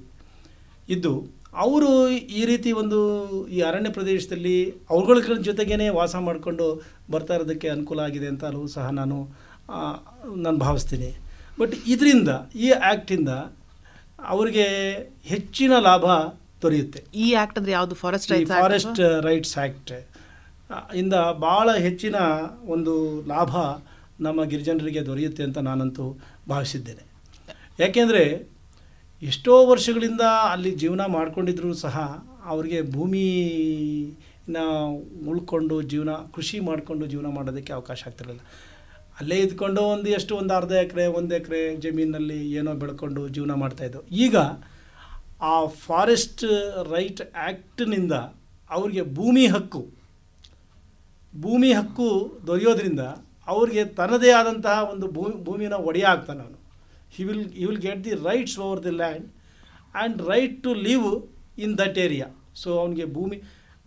[0.96, 1.14] ಇದ್ದು
[1.64, 1.90] ಅವರು
[2.40, 3.00] ಈ ರೀತಿ ಒಂದು
[3.56, 4.58] ಈ ಅರಣ್ಯ ಪ್ರದೇಶದಲ್ಲಿ
[4.94, 5.18] ಅವುಗಳ
[5.50, 6.68] ಜೊತೆಗೇ ವಾಸ ಮಾಡಿಕೊಂಡು
[7.14, 9.18] ಬರ್ತಾ ಇರೋದಕ್ಕೆ ಅನುಕೂಲ ಆಗಿದೆ ಅಂತಲೂ ಸಹ ನಾನು
[10.46, 11.10] ನಾನು ಭಾವಿಸ್ತೀನಿ.
[11.60, 12.30] ಬಟ್ ಇದರಿಂದ
[12.66, 13.32] ಈ ಆ್ಯಕ್ಟಿಂದ
[14.34, 14.66] ಅವರಿಗೆ
[15.34, 16.06] ಹೆಚ್ಚಿನ ಲಾಭ
[16.64, 17.00] ದೊರೆಯುತ್ತೆ.
[17.24, 17.96] ಈ ಆ್ಯಕ್ಟ್ ಅಂದರೆ ಯಾವುದು?
[18.02, 19.94] ಫಾರೆಸ್ಟ್ ಫಾರೆಸ್ಟ್ ರೈಟ್ಸ್ ಆ್ಯಕ್ಟ್
[21.02, 21.16] ಇಂದ
[21.48, 22.18] ಭಾಳ ಹೆಚ್ಚಿನ
[22.74, 22.94] ಒಂದು
[23.32, 23.54] ಲಾಭ
[24.22, 26.06] ನಮ್ಮ ಗಿರಿಜನರಿಗೆ ದೊರೆಯುತ್ತೆ ಅಂತ ನಾನಂತೂ
[26.50, 27.04] ಭಾವಿಸಿದ್ದೇನೆ.
[27.84, 28.24] ಯಾಕೆಂದರೆ
[29.22, 30.24] ಎಷ್ಟೋ ವರ್ಷಗಳಿಂದ
[30.54, 31.98] ಅಲ್ಲಿ ಜೀವನ ಮಾಡ್ಕೊಂಡಿದ್ರು ಸಹ
[32.46, 34.58] ಅವರಿಗೆ ಭೂಮಿನ
[35.32, 38.44] ಉಳ್ಕೊಂಡು ಜೀವನ, ಕೃಷಿ ಮಾಡಿಕೊಂಡು ಜೀವನ ಮಾಡೋದಕ್ಕೆ ಅವಕಾಶ ಆಗ್ತಿರಲಿಲ್ಲ.
[39.20, 44.38] ಅಲ್ಲೇ ಇದ್ಕೊಂಡು ಒಂದು ಎಷ್ಟು ಒಂದು ಅರ್ಧ ಎಕರೆ, ಒಂದು ಎಕರೆ ಜಮೀನಲ್ಲಿ ಏನೋ ಬೆಳ್ಕೊಂಡು ಜೀವನ ಮಾಡ್ತಾಯಿದ್ದು ಈಗ
[45.52, 46.44] ಆ ಫಾರೆಸ್ಟ್
[46.94, 48.16] ರೈಟ್ ಆ್ಯಕ್ಟ್ನಿಂದ
[48.70, 49.82] ಅವ್ರಿಗೆ ಭೂಮಿ ಹಕ್ಕು
[51.44, 52.08] ಭೂಮಿ ಹಕ್ಕು
[52.48, 53.04] ದೊರೆಯೋದ್ರಿಂದ
[53.48, 56.58] ಅವ್ರಿಗೆ ತನ್ನದೇ ಆದಂತಹ ಒಂದು ಭೂಮಿ, ಭೂಮಿನ ಒಡೆಯ ಆಗ್ತಾನೆ ಅವನು.
[57.16, 59.26] He will you will get the rights over the land
[59.96, 61.08] and right to live
[61.60, 63.42] in that area so ಅವನಿಗೆ ಭೂಮಿ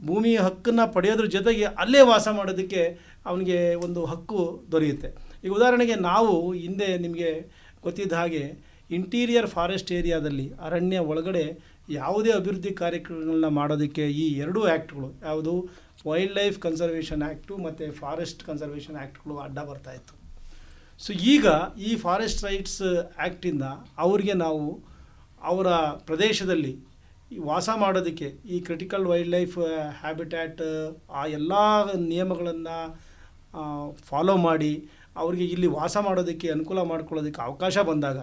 [0.05, 5.09] ಭೂಮಿ ಹಕ್ಕನ್ನು ಪಡೆಯೋದ್ರ ಜೊತೆಗೆ ಅಲ್ಲೇ ವಾಸ ಮಾಡೋದಕ್ಕೆ ಅವನಿಗೆ ಒಂದು ಹಕ್ಕು ದೊರೆಯುತ್ತೆ.
[5.45, 7.31] ಈಗ ಉದಾಹರಣೆಗೆ ನಾವು ಹಿಂದೆ ನಿಮಗೆ
[7.83, 15.53] ಗೊತ್ತಿದ್ದ ಹಾಗೆ ಇಂಟೀರಿಯರ್ ಫಾರೆಸ್ಟ್ ಏರಿಯಾದಲ್ಲಿ ಅರಣ್ಯ ಒಳಗಡೆ ಯಾವುದೇ ಅಭಿವೃದ್ಧಿ ಕಾರ್ಯಕ್ರಮಗಳನ್ನ ಮಾಡೋದಕ್ಕೆ ಈ ಎರಡೂ ಆ್ಯಕ್ಟ್ಗಳು ಯಾವುದು
[16.07, 20.15] ವೈಲ್ಡ್ ಲೈಫ್ ಕನ್ಸರ್ವೇಷನ್ ಆ್ಯಕ್ಟು ಮತ್ತು ಫಾರೆಸ್ಟ್ ಕನ್ಸರ್ವೇಷನ್ ಆ್ಯಕ್ಟ್ಗಳು ಅಡ್ಡ ಬರ್ತಾಯಿತ್ತು
[21.01, 21.47] ಸೊ, ಈಗ
[21.87, 22.81] ಈ ಫಾರೆಸ್ಟ್ ರೈಟ್ಸ್
[23.19, 23.65] ಆ್ಯಕ್ಟಿಂದ
[23.99, 24.65] ಅವ್ರಿಗೆ ನಾವು
[25.43, 25.69] ಅವರ
[26.07, 26.75] ಪ್ರದೇಶದಲ್ಲಿ
[27.45, 29.57] ವಾಸ ಮಾಡೋದಕ್ಕೆ ಈ ಕ್ರಿಟಿಕಲ್ ವೈಲ್ಡ್ ಲೈಫ್
[30.01, 30.63] ಹ್ಯಾಬಿಟ್ಯಾಟ್
[31.13, 31.53] ಆ ಎಲ್ಲ
[32.09, 32.77] ನಿಯಮಗಳನ್ನು
[34.05, 34.73] ಫಾಲೋ ಮಾಡಿ
[35.23, 38.21] ಅವರಿಗೆ ಇಲ್ಲಿ ವಾಸ ಮಾಡೋದಕ್ಕೆ, ಅನುಕೂಲ ಮಾಡ್ಕೊಳ್ಳೋದಕ್ಕೆ ಅವಕಾಶ ಬಂದಾಗ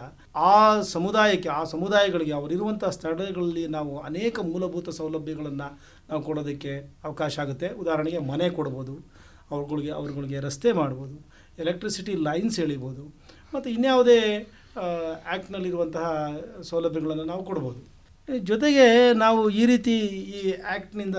[0.52, 0.56] ಆ
[0.94, 5.68] ಸಮುದಾಯಕ್ಕೆ, ಆ ಸಮುದಾಯಗಳಿಗೆ ಅವರಿರುವಂಥ ಸ್ಥಳಗಳಲ್ಲಿ ನಾವು ಅನೇಕ ಮೂಲಭೂತ ಸೌಲಭ್ಯಗಳನ್ನು
[6.10, 6.74] ನಾವು ಕೊಡೋದಕ್ಕೆ
[7.10, 7.68] ಅವಕಾಶ ಆಗುತ್ತೆ.
[7.84, 8.96] ಉದಾಹರಣೆಗೆ ಮನೆ ಕೊಡ್ಬೋದು,
[9.54, 11.18] ಅವ್ರುಗಳಿಗೆ ಅವ್ರುಗಳಿಗೆ ರಸ್ತೆ ಮಾಡ್ಬೋದು
[11.64, 13.06] ಎಲೆಕ್ಟ್ರಿಸಿಟಿ ಲೈನ್ಸ್ ಎಳಿಬೋದು,
[13.54, 14.20] ಮತ್ತು ಇನ್ಯಾವುದೇ
[14.82, 16.06] ಆ್ಯಕ್ಟ್ನಲ್ಲಿರುವಂತಹ
[16.72, 17.82] ಸೌಲಭ್ಯಗಳನ್ನು ನಾವು ಕೊಡ್ಬೋದು.
[18.50, 18.86] ಜೊತೆಗೆ
[19.24, 19.96] ನಾವು ಈ ರೀತಿ
[20.40, 20.42] ಈ
[20.74, 21.18] ಆ್ಯಕ್ಟ್ನಿಂದ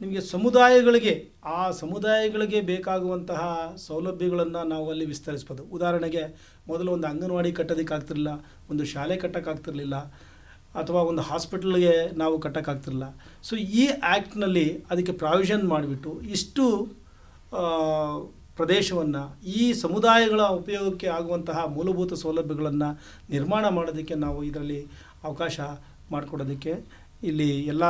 [0.00, 1.14] ನಿಮಗೆ ಸಮುದಾಯಗಳಿಗೆ,
[1.56, 3.42] ಆ ಸಮುದಾಯಗಳಿಗೆ ಬೇಕಾಗುವಂತಹ
[3.86, 5.62] ಸೌಲಭ್ಯಗಳನ್ನು ನಾವು ಅಲ್ಲಿ ವಿಸ್ತರಿಸ್ಬೋದು.
[5.76, 6.22] ಉದಾಹರಣೆಗೆ,
[6.70, 8.32] ಮೊದಲು ಒಂದು ಅಂಗನವಾಡಿ ಕಟ್ಟೋದಕ್ಕಾಗ್ತಿರಲಿಲ್ಲ,
[8.70, 9.96] ಒಂದು ಶಾಲೆ ಕಟ್ಟೋಕ್ಕಾಗ್ತಿರಲಿಲ್ಲ,
[10.80, 13.06] ಅಥವಾ ಒಂದು ಹಾಸ್ಪಿಟಲ್ಗೆ ನಾವು ಕಟ್ಟೋಕ್ಕಾಗ್ತಿರಲಿಲ್ಲ.
[13.48, 16.64] ಸೊ ಈ ಆ್ಯಕ್ಟ್ನಲ್ಲಿ ಅದಕ್ಕೆ ಪ್ರಾವಿಷನ್ ಮಾಡಿಬಿಟ್ಟು ಇಷ್ಟು
[18.58, 19.22] ಪ್ರದೇಶವನ್ನು,
[19.58, 22.90] ಈ ಸಮುದಾಯಗಳ ಉಪಯೋಗಕ್ಕೆ ಆಗುವಂತಹ ಮೂಲಭೂತ ಸೌಲಭ್ಯಗಳನ್ನು
[23.34, 24.80] ನಿರ್ಮಾಣ ಮಾಡೋದಕ್ಕೆ ನಾವು ಇದರಲ್ಲಿ
[25.28, 25.60] ಅವಕಾಶ
[26.12, 26.74] ಮಾಡಿಕೊಡೋದಕ್ಕೆ
[27.30, 27.84] ಇಲ್ಲಿ ಎಲ್ಲ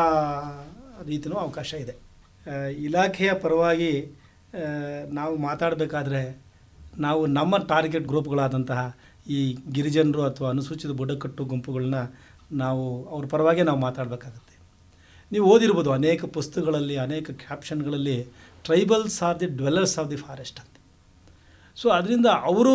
[1.06, 1.94] ರೀತಿಯೂ ಅವಕಾಶ ಇದೆ.
[2.72, 4.12] ಇಲಾಖೆಯ ಪರವಾಗಿ
[5.12, 6.42] ನಾವು ಮಾತಾಡಬೇಕಾದ್ರೆ
[6.98, 8.96] ನಾವು ನಮ್ಮ ಟಾರ್ಗೆಟ್ ಗ್ರೂಪ್ಗಳಾದಂತಹ
[9.28, 11.94] ಈ ಗಿರಿಜನರು ಅಥವಾ ಅನುಸೂಚಿತ ಬುಡಕಟ್ಟು ಗುಂಪುಗಳನ್ನ
[12.52, 14.58] ನಾವು ಅವ್ರ ಪರವಾಗಿ ನಾವು ಮಾತಾಡಬೇಕಾಗತ್ತೆ.
[15.32, 18.22] ನೀವು ಓದಿರ್ಬೋದು, ಅನೇಕ ಪುಸ್ತಕಗಳಲ್ಲಿ, ಅನೇಕ ಕ್ಯಾಪ್ಷನ್ಗಳಲ್ಲಿ
[18.64, 20.80] tribals are the dwellers of the forest ಅಂತ.
[21.76, 22.74] ಸೊ, ಅದರಿಂದ ಅವರು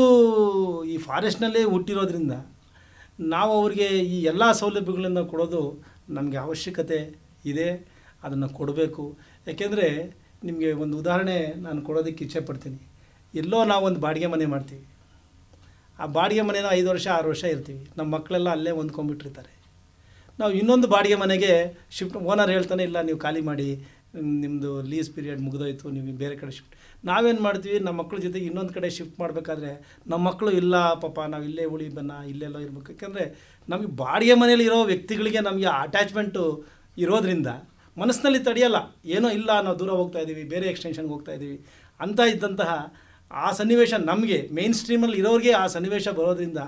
[0.85, 2.31] ಈ ಫಾರೆಸ್ಟ್ನಲ್ಲೇ ಹುಟ್ಟಿರೋದ್ರಿಂದ
[3.19, 7.15] ನಾವು ಅವ್ರಿಗೆ ಈ ಎಲ್ಲ ಸೌಲಭ್ಯಗಳನ್ನು ಕೊಡೋದು ನಮಗೆ ಅವಶ್ಯಕತೆ
[7.45, 7.94] ಇದೆ.
[8.25, 9.05] ಅದನ್ನು ಕೊಡಬೇಕು.
[9.49, 9.87] ಯಾಕೆಂದರೆ
[10.47, 12.79] ನಿಮಗೆ ಒಂದು ಉದಾಹರಣೆ ನಾನು ಕೊಡೋದಕ್ಕೆ ಇಚ್ಛೆ ಪಡ್ತೀನಿ.
[13.41, 14.83] ಎಲ್ಲೋ ನಾವು ಒಂದು ಬಾಡಿಗೆ ಮನೆ ಮಾಡ್ತೀವಿ.
[15.99, 17.81] ಆ ಬಾಡಿಗೆ ಮನೇನ ಐದು ವರ್ಷ, ಆರು ವರ್ಷ ಇರ್ತೀವಿ.
[17.97, 19.51] ನಮ್ಮ ಮಕ್ಕಳೆಲ್ಲ ಅಲ್ಲೇ ಹೊಂದ್ಕೊಂಡ್ಬಿಟ್ಟಿರ್ತಾರೆ.
[20.39, 21.51] ನಾವು ಇನ್ನೊಂದು ಬಾಡಿಗೆ ಮನೆಗೆ
[21.97, 23.67] ಶಿಫ್ಟ್, ಓನರ್ ಹೇಳ್ತಾನೆ, ಇಲ್ಲ ನೀವು ಖಾಲಿ ಮಾಡಿ
[24.41, 26.75] ನಿಮ್ಮದು ಲೀಸ್ ಪೀರಿಯಡ್ ಮುಗಿದೋಯ್ತು, ನೀವು ಬೇರೆ ಕಡೆ ಶಿಫ್ಟ್.
[27.09, 29.71] ನಾವೇನು ಮಾಡ್ತೀವಿ, ನಮ್ಮ ಮಕ್ಕಳ ಜೊತೆಗೆ ಇನ್ನೊಂದು ಕಡೆ ಶಿಫ್ಟ್ ಮಾಡಬೇಕಾದ್ರೆ
[30.11, 32.89] ನಮ್ಮ ಮಕ್ಕಳು, ಇಲ್ಲ ಪಾಪ, ನಾವು ಇಲ್ಲೇ ಉಳಿ, ಬನ್ನ, ಇಲ್ಲೆಲ್ಲೋ ಇರ್ಬೇಕು.
[32.93, 33.25] ಯಾಕಂದರೆ
[33.69, 36.43] ನಮಗೆ ಬಾಡಿಗೆ ಮನೇಲಿ ಇರೋ ವ್ಯಕ್ತಿಗಳಿಗೆ ನಮಗೆ ಅಟ್ಯಾಚ್ಮೆಂಟು
[36.97, 37.49] ಇರೋದ್ರಿಂದ
[37.97, 38.77] ಮನಸ್ಸಿನಲ್ಲಿ ತಡೆಯಲ್ಲ.
[39.15, 41.57] ಏನೋ ಇಲ್ಲ ನಾವು ದೂರ ಹೋಗ್ತಾ ಇದ್ದೀವಿ ಬೇರೆ ಎಕ್ಸ್ಟೆನ್ಷನ್ಗೆ ಹೋಗ್ತಾ ಇದ್ದೀವಿ
[41.99, 42.71] ಅಂತ ಇದ್ದಂತಹ
[43.31, 46.63] ಆ ಸನ್ನಿವೇಶ ನಮಗೆ ಮೇನ್ ಸ್ಟ್ರೀಮಲ್ಲಿ ಇರೋರಿಗೆ ಆ ಸನ್ನಿವೇಶ ಬರೋದ್ರಿಂದ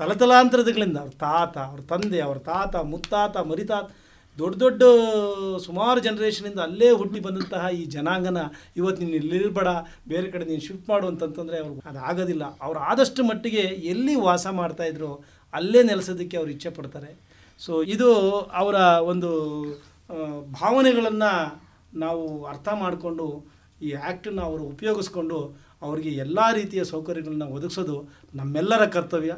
[0.00, 3.86] ತಲತಲಾಂತರಗಳಿಂದ ಅವ್ರ ತಾತ, ಅವ್ರ ತಂದೆ, ಅವ್ರ ತಾತ, ಮುತ್ತಾತ, ಮರಿತಾತ,
[4.38, 4.82] ದೊಡ್ಡ ದೊಡ್ಡ
[5.66, 8.40] ಸುಮಾರು ಜನ್ರೇಷನಿಂದ ಅಲ್ಲೇ ಹುಟ್ಟಿ ಬಂದಂತಹ ಈ ಜನಾಂಗನ
[8.76, 9.68] ಇವತ್ತು ನೀನು ಇಲ್ಲಿರ್ಬೇಡ,
[10.12, 12.44] ಬೇರೆ ಕಡೆ ನೀನು ಶಿಫ್ಟ್ ಮಾಡು ಅಂತಂತಂದರೆ ಅವ್ರು ಅದು ಆಗೋದಿಲ್ಲ.
[12.66, 15.10] ಅವ್ರು ಆದಷ್ಟು ಮಟ್ಟಿಗೆ ಎಲ್ಲಿ ವಾಸ ಮಾಡ್ತಾಯಿದ್ರು
[15.54, 17.10] ಅಲ್ಲೇ ನೆಲೆಸೋದಕ್ಕೆ ಅವ್ರು ಇಚ್ಛೆ ಪಡ್ತಾರೆ.
[17.60, 18.08] ಸೊ ಇದು
[18.62, 18.76] ಅವರ
[19.12, 19.30] ಒಂದು
[20.60, 21.32] ಭಾವನೆಗಳನ್ನು
[21.98, 23.26] ನಾವು ಅರ್ಥ ಮಾಡಿಕೊಂಡು
[23.82, 25.38] ಈ ಆ್ಯಕ್ಟನ್ನು ಅವರು ಉಪಯೋಗಿಸ್ಕೊಂಡು
[25.82, 27.96] ಅವರಿಗೆ ಎಲ್ಲ ರೀತಿಯ ಸೌಕರ್ಯಗಳನ್ನ ಒದಗಿಸೋದು
[28.34, 29.34] ನಮ್ಮೆಲ್ಲರ ಕರ್ತವ್ಯ.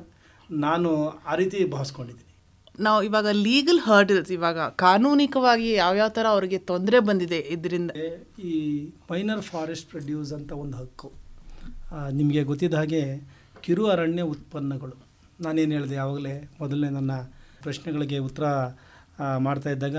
[0.51, 2.33] ನಾನು ಆ ರೀತಿ ಭಾವಿಸ್ಕೊಂಡಿದ್ದೀನಿ.
[2.81, 7.91] ನಾವು ಇವಾಗ ಲೀಗಲ್ ಹರ್ಡಲ್ಸ್ ಇವಾಗ ಕಾನೂನಿಕವಾಗಿ ಯಾವ್ಯಾವ ಥರ ಅವರಿಗೆ ತೊಂದರೆ ಬಂದಿದೆ ಇದರಿಂದ.
[8.39, 8.53] ಈ
[9.11, 11.09] ಮೈನರ್ ಫಾರೆಸ್ಟ್ ಪ್ರೊಡ್ಯೂಸ್ ಅಂತ ಒಂದು ಹಕ್ಕು.
[12.13, 13.03] ನಿಮಗೆ ಗೊತ್ತಿದ್ದ ಹಾಗೆ
[13.63, 14.97] ಕಿರು ಅರಣ್ಯ ಉತ್ಪನ್ನಗಳು.
[15.45, 17.13] ನಾನೇನು ಹೇಳಿದೆ ಯಾವಾಗಲೇ ಮೊದಲನೇ ನನ್ನ
[17.63, 18.45] ಪ್ರಶ್ನೆಗಳಿಗೆ ಉತ್ತರ
[19.39, 19.97] ಮಾಡ್ತಾ ಇದ್ದಾಗ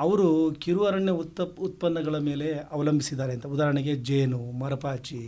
[0.00, 0.26] ಅವರು
[0.62, 3.46] ಕಿರು ಅರಣ್ಯ ಉತ್ತ ಉತ್ಪನ್ನಗಳ ಮೇಲೆ ಅವಲಂಬಿಸಿದ್ದಾರೆ ಅಂತ.
[3.46, 5.22] ಉದಾಹರಣೆಗೆ ಜೇನು, ಮರಪಾಚಿ,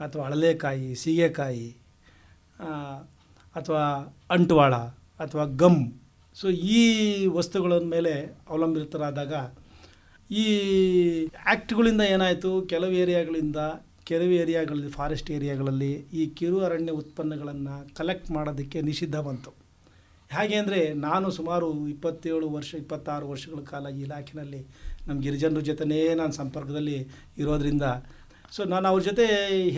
[0.00, 1.66] ಅಥವಾ ಅಳಲೆಕಾಯಿ, ಸೀಗೆಕಾಯಿ
[3.54, 3.84] ಅಥವಾ
[4.30, 4.74] ಅಂಟುವಾಳ,
[5.24, 5.82] ಅಥವಾ ಗಮ್.
[6.34, 6.80] ಸೊ ಈ
[7.26, 8.14] ವಸ್ತುಗಳ ಮೇಲೆ
[8.48, 9.34] ಅವಲಂಬಿತರಾದಾಗ
[10.30, 10.46] ಈ
[11.46, 12.50] ಆ್ಯಕ್ಟ್ಗಳಿಂದ ಏನಾಯಿತು?
[12.62, 13.58] ಕೆಲವು ಏರಿಯಾಗಳಿಂದ
[14.04, 19.63] ಕೆಲವು ಏರಿಯಾಗಳಲ್ಲಿ, ಫಾರೆಸ್ಟ್ ಏರಿಯಾಗಳಲ್ಲಿ ಈ ಕಿರು ಅರಣ್ಯ ಉತ್ಪನ್ನಗಳನ್ನು ಕಲೆಕ್ಟ್ ಮಾಡೋದಕ್ಕೆ ನಿಷಿದ್ಧ ಬಂತು.
[20.36, 24.60] ಹೇಗೆ ಅಂದರೆ ನಾನು ಸುಮಾರು ಇಪ್ಪತ್ತೇಳು ವರ್ಷ, ಇಪ್ಪತ್ತಾರು ವರ್ಷಗಳ ಕಾಲ ಈ ಇಲಾಖೆಯಲ್ಲಿ
[25.06, 26.98] ನಮ್ಮ ಗಿರಿಜನರ ಜೊತೆನೇ ನಾನು ಸಂಪರ್ಕದಲ್ಲಿ
[27.42, 27.86] ಇರೋದರಿಂದ.
[28.56, 29.26] ಸೊ ನಾನು ಅವ್ರ ಜೊತೆ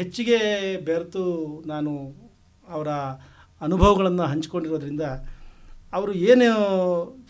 [0.00, 0.38] ಹೆಚ್ಚಿಗೆ
[0.88, 1.24] ಬೆರೆತು
[1.72, 1.92] ನಾನು
[2.76, 2.90] ಅವರ
[3.60, 5.04] ಅನುಭವಗಳನ್ನು ಹಂಚ್ಕೊಂಡಿರೋದ್ರಿಂದ
[5.96, 6.46] ಅವರು ಏನು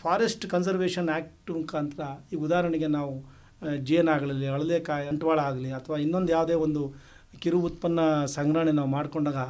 [0.03, 3.13] ಫಾರೆಸ್ಟ್ ಕನ್ಸರ್ವೇಷನ್ ಆ್ಯಕ್ಟ್ ಮುಖಾಂತರ ಈ ಉದಾಹರಣೆಗೆ ನಾವು
[3.89, 6.83] ಜೇನ್ ಆಗಲಿ, ಅಳಲೆಕಾಯಿ, ಅಂಟವಾಳ ಆಗಲಿ, ಅಥವಾ ಇನ್ನೊಂದು ಯಾವುದೇ ಒಂದು
[7.43, 8.01] ಕಿರು ಉತ್ಪನ್ನ
[8.37, 9.41] ಸಂಗ್ರಹಣೆ ನಾವು ಮಾಡಿಕೊಂಡಾಗ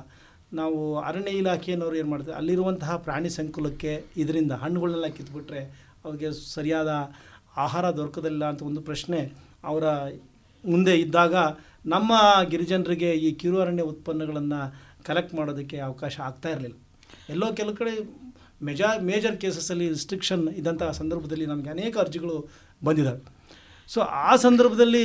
[0.53, 5.63] ನಾವು ಅರಣ್ಯ ಇಲಾಖೆಯವರು ಏನು ಮಾಡ್ತಾರೆ ಅಲ್ಲಿರುವಂತಹ ಪ್ರಾಣಿ ಸಂಕುಲಕ್ಕೆ ಇದರಿಂದ ಹಣ್ಣುಗಳನ್ನೆಲ್ಲ ಕಿತ್ಬಿಟ್ರೆ
[6.05, 6.89] ಅವ್ರಿಗೆ ಸರಿಯಾದ
[7.57, 9.33] ಆಹಾರ ದೊರಕೋದಿಲ್ಲ ಅಂತ ಒಂದು ಪ್ರಶ್ನೆ
[9.65, 9.85] ಅವರ
[10.65, 11.35] ಮುಂದೆ ಇದ್ದಾಗ
[11.87, 12.13] ನಮ್ಮ
[12.49, 14.61] ಗಿರಿಜನರಿಗೆ ಈ ಕಿರು ಅರಣ್ಯ ಉತ್ಪನ್ನಗಳನ್ನು
[15.05, 16.77] ಕಲೆಕ್ಟ್ ಮಾಡೋದಕ್ಕೆ ಅವಕಾಶ ಆಗ್ತಾ ಇರಲಿಲ್ಲ.
[17.31, 17.93] ಎಲ್ಲೋ ಕೆಲವು ಕಡೆ
[18.63, 22.49] ಮೆಜಾ ಮೇಜರ್ ಕೇಸಸಲ್ಲಿ ರಿಸ್ಟ್ರಿಕ್ಷನ್ ಇದ್ದಂಥ ಸಂದರ್ಭದಲ್ಲಿ ನಮಗೆ ಅನೇಕ ಅರ್ಜಿಗಳು
[22.85, 23.21] ಬಂದಿದ್ದಾವೆ
[23.89, 25.05] ಸೊ ಆ ಸಂದರ್ಭದಲ್ಲಿ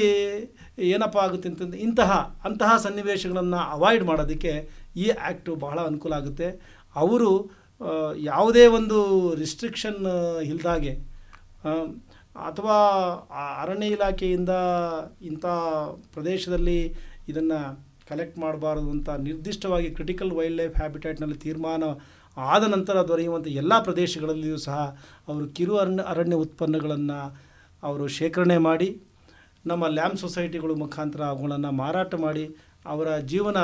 [0.78, 2.12] ಏನಪ್ಪ ಆಗುತ್ತೆ ಅಂತಂದರೆ ಇಂತಹ,
[2.46, 6.48] ಅಂತಹ ಸನ್ನಿವೇಶಗಳನ್ನು ಅವಾಯ್ಡ್ ಮಾಡೋದಕ್ಕೆ ಈ ಆ್ಯಕ್ಟು ಬಹಳ ಅನುಕೂಲ ಆಗುತ್ತೆ.
[6.96, 7.32] ಅವರು
[8.24, 8.98] ಯಾವುದೇ ಒಂದು
[9.36, 10.02] ರಿಸ್ಟ್ರಿಕ್ಷನ್
[10.44, 10.94] ಇಲ್ದಾಗೆ
[12.36, 12.76] ಅಥವಾ
[13.62, 14.54] ಅರಣ್ಯ ಇಲಾಖೆಯಿಂದ
[15.22, 15.46] ಇಂಥ
[16.14, 16.80] ಪ್ರದೇಶದಲ್ಲಿ
[17.30, 17.60] ಇದನ್ನು
[18.10, 21.84] ಕಲೆಕ್ಟ್ ಮಾಡಬಾರ್ದು ಅಂತ ನಿರ್ದಿಷ್ಟವಾಗಿ ಕ್ರಿಟಿಕಲ್ ವೈಲ್ಡ್ ಲೈಫ್ ಹ್ಯಾಬಿಟ್ಯಾಟ್ನಲ್ಲಿ ತೀರ್ಮಾನ
[22.38, 24.78] ಆದ ನಂತರ ದೊರೆಯುವಂಥ ಎಲ್ಲ ಪ್ರದೇಶಗಳಲ್ಲಿಯೂ ಸಹ
[25.28, 27.20] ಅವರು ಕಿರು ಅರಣ್ಯ ಅರಣ್ಯ ಉತ್ಪನ್ನಗಳನ್ನು
[27.84, 28.90] ಅವರು ಶೇಖರಣೆ ಮಾಡಿ,
[29.66, 32.44] ನಮ್ಮ ಲ್ಯಾಮ್ ಸೊಸೈಟಿಗಳ ಮುಖಾಂತರ ಅವುಗಳನ್ನು ಮಾರಾಟ ಮಾಡಿ
[32.86, 33.60] ಅವರ ಜೀವನ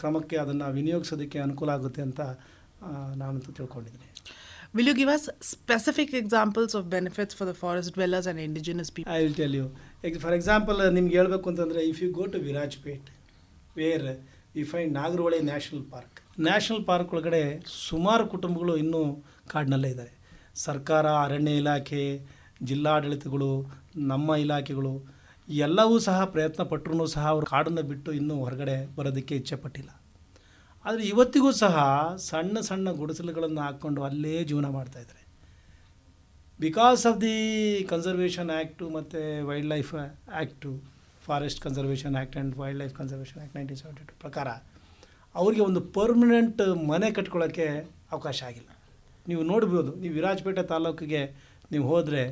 [0.00, 2.20] ಕ್ರಮಕ್ಕೆ ಅದನ್ನು ವಿನಿಯೋಗಿಸೋದಕ್ಕೆ ಅನುಕೂಲ ಆಗುತ್ತೆ ಅಂತ
[3.20, 4.08] ನಾನಂತೂ ತಿಳ್ಕೊಂಡಿದ್ದೀನಿ.
[4.76, 9.14] Will you give us specific examples of benefits for the forest dwellers and indigenous people
[9.14, 9.66] I will tell you
[10.24, 13.08] for example ನಿಮ್ಗೆ ಹೇಳಬೇಕು ಅಂತಂದರೆ if you go to Virajpet
[13.76, 14.06] where
[14.56, 20.12] we find Nagarahole national park national park ಒಳಗಡೆ ಸುಮಾರು ಕುಟುಂಬಗಳು ಇನ್ನೂ ಕಾಡಿನಲ್ಲೇ ಇದ್ದಾರೆ.
[20.54, 22.26] ಸರ್ಕಾರ ಅರಣ್ಯ ಇಲಾಖೆ
[22.62, 23.50] ಜಿಲ್ಲಾಡಳಿತಗಳು
[23.96, 25.15] ನಮ್ಮ ಇಲಾಖೆಗಳು
[25.48, 29.90] ಎಲ್ಲವೂ ಸಹ ಪ್ರಯತ್ನ ಪಟ್ಟರೂ ಸಹ ಅವರು ಕಾಡನ್ನು ಬಿಟ್ಟು ಇನ್ನೂ ಹೊರಗಡೆ ಬರೋದಕ್ಕೆ ಇಚ್ಛೆ ಪಟ್ಟಿಲ್ಲ.
[30.86, 31.76] ಆದರೆ ಇವತ್ತಿಗೂ ಸಹ
[32.30, 35.22] ಸಣ್ಣ ಸಣ್ಣ ಗುಡಿಸಲುಗಳನ್ನು ಹಾಕ್ಕೊಂಡು ಅಲ್ಲೇ ಜೀವನ ಮಾಡ್ತಾಯಿದ್ದಾರೆ
[36.60, 37.36] because of the
[37.92, 39.20] conservation act ಮತ್ತು
[39.74, 40.70] wildlife act
[41.26, 44.48] forest conservation act and wildlife conservation act nineteen seventy two ಪ್ರಕಾರ
[45.34, 47.66] ಅವರಿಗೆ ಒಂದು ಪರ್ಮನೆಂಟ್ ಮನೆ ಕಟ್ಕೊಳ್ಳೋಕ್ಕೆ
[48.14, 48.70] ಅವಕಾಶ ಆಗಿಲ್ಲ.
[49.26, 51.22] ನೀವು ನೋಡ್ಬೋದು, ನೀವು ವಿರಾಜಪೇಟೆ ತಾಲೂಕಿಗೆ
[51.72, 52.22] ನೀವು ಹೋದರೆ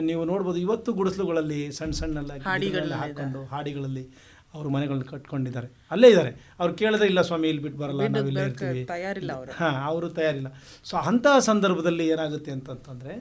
[0.00, 5.68] ನೀವು ನೋಡ್ಬೋದು ಇವತ್ತು ಗುಡಿಸಲುಗಳಲ್ಲಿ ಸಣ್ಣ ಸಣ್ಣಲ್ಲ ಹಾಡಿಗಳೆಲ್ಲ ಹಾಕೊಂಡು ಹಾಡಿಗಳಲ್ಲಿ ಅವರು ಮನೆಗಳನ್ನ ಕಟ್ಕೊಂಡಿದ್ದಾರೆ.
[5.90, 6.54] ಅಲ್ಲೇ ಇದ್ದಾರೆ.
[6.58, 8.84] ಅವ್ರು ಕೇಳಿದ್ರೆ ಇಲ್ಲ ಸ್ವಾಮಿ ಇಲ್ಲಿ ಬಿಟ್ಟು ಬರಲ್ಲ ನಾವು ಇಲ್ಲೇ ಇರ್ತೀವಿ.
[8.84, 9.52] ತಯಾರಿಲ್ಲ ಅವರು.
[9.52, 10.48] ಹಾಂ ಅವರು ತಯಾರಿಲ್ಲ.
[10.84, 13.14] ಸೊ ಅಂತಹ ಸಂದರ್ಭದಲ್ಲಿ ಏನಾಗುತ್ತೆ ಅಂತಂತಂದರೆ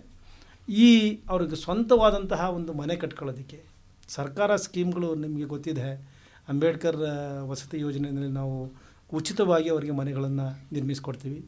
[0.69, 3.63] ಈ ಅವ್ರಿಗೆ ಸ್ವಂತವಾದಂತಹ ಒಂದು ಮನೆ ಕಟ್ಕೊಳ್ಳೋದಕ್ಕೆ
[4.07, 6.13] ಸರ್ಕಾರ ಸ್ಕೀಮ್ಗಳು ನಿಮಗೆ ಗೊತ್ತಿದೆ.
[6.47, 6.97] ಅಂಬೇಡ್ಕರ್
[7.41, 8.73] ವಸತಿ ಯೋಜನೆಯಲ್ಲಿ ನಾವು
[9.13, 11.45] ಉಚಿತವಾಗಿ ಅವರಿಗೆ ಮನೆಗಳನ್ನು ನಿರ್ಮಿಸ್ಕೊಡ್ತೀವಿ.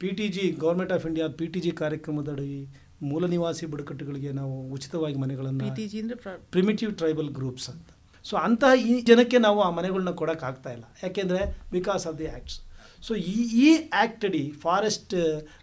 [0.00, 5.14] P T G government of India P T G ಕಾರ್ಯಕ್ರಮದಡಿ ಮೂಲ ನಿವಾಸಿ ಬುಡಕಟ್ಟುಗಳಿಗೆ ನಾವು ಉಚಿತವಾಗಿ
[5.14, 5.64] ಮನೆಗಳನ್ನು
[6.50, 7.88] ಪ್ರಿಮಿಟಿವ್ ಟ್ರೈಬಲ್ ಗ್ರೂಪ್ಸ್ ಅಂತ.
[8.24, 10.84] ಸೊ ಅಂತಹ ಈ ಜನಕ್ಕೆ ನಾವು ಆ ಮನೆಗಳನ್ನ ಕೊಡೋಕ್ಕಾಗ್ತಾ ಇಲ್ಲ.
[11.02, 12.60] ಯಾಕೆಂದರೆ because of the acts
[13.02, 15.14] so ಈ ಈ ಆ್ಯಕ್ಟ್ ಅಡಿ ಫಾರೆಸ್ಟ್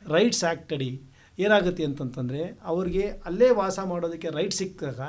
[0.08, 1.02] ರೈಟ್ಸ್ ಆ್ಯಕ್ಟ್ ಅಡಿ
[1.40, 5.02] ಏನಾಗುತ್ತೆ ಅಂತಂತಂದರೆ ಅವ್ರಿಗೆ ಅಲ್ಲೇ ವಾಸ ಮಾಡೋದಕ್ಕೆ ರೈಟ್ ಸಿಕ್ಕಾಗ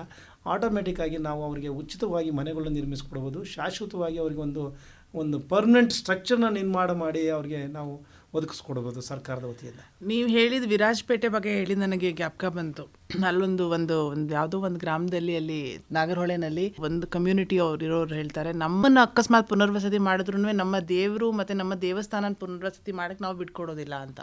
[0.47, 3.45] ಆಟೋಮೆಟಿಕ್ಕಾಗಿ ನಾವು ಅವರಿಗೆ ಉಚಿತವಾಗಿ ಮನೆಗಳನ್ನ ನಿರ್ಮಿಸ್ಕೊಡ್ಬೋದು.
[3.45, 4.77] ಶಾಶ್ವತವಾಗಿ ಅವರಿಗೆ ಒಂದು
[5.15, 9.81] ಒಂದು ಪರ್ಮನೆಂಟ್ ಸ್ಟ್ರಕ್ಚರ್ನ ನಿರ್ಮಾಣ ಮಾಡಿ ಅವ್ರಿಗೆ ನಾವು ಒದಗಿಸ್ಕೊಡ್ಬೋದು ಸರ್ಕಾರದ ವತಿಯಿಂದ.
[10.11, 12.85] ನೀವು ಹೇಳಿದ ವಿರಾಜಪೇಟೆ ಬಗ್ಗೆ ಹೇಳಿ ನನಗೆ ಜ್ಞಾಪಕ ಬಂತು.
[13.31, 15.59] ಅಲ್ಲೊಂದು ಒಂದು ಒಂದು ಯಾವುದೋ ಒಂದು ಗ್ರಾಮದಲ್ಲಿ ಅಲ್ಲಿ
[15.93, 22.33] ನಾಗರಹೊಳೆನಲ್ಲಿ ಒಂದು ಕಮ್ಯುನಿಟಿ ಅವ್ರು ಇರೋರು ಹೇಳ್ತಾರೆ ನಮ್ಮನ್ನು ಅಕಸ್ಮಾತ್ ಪುನರ್ವಸತಿ ಮಾಡಿದ್ರು ನಮ್ಮ ದೇವರು ಮತ್ತು ನಮ್ಮ ದೇವಸ್ಥಾನ
[22.43, 24.21] ಪುನರ್ವಸತಿ ಮಾಡಕ್ಕೆ ನಾವು ಬಿಟ್ಕೊಡೋದಿಲ್ಲ ಅಂತ.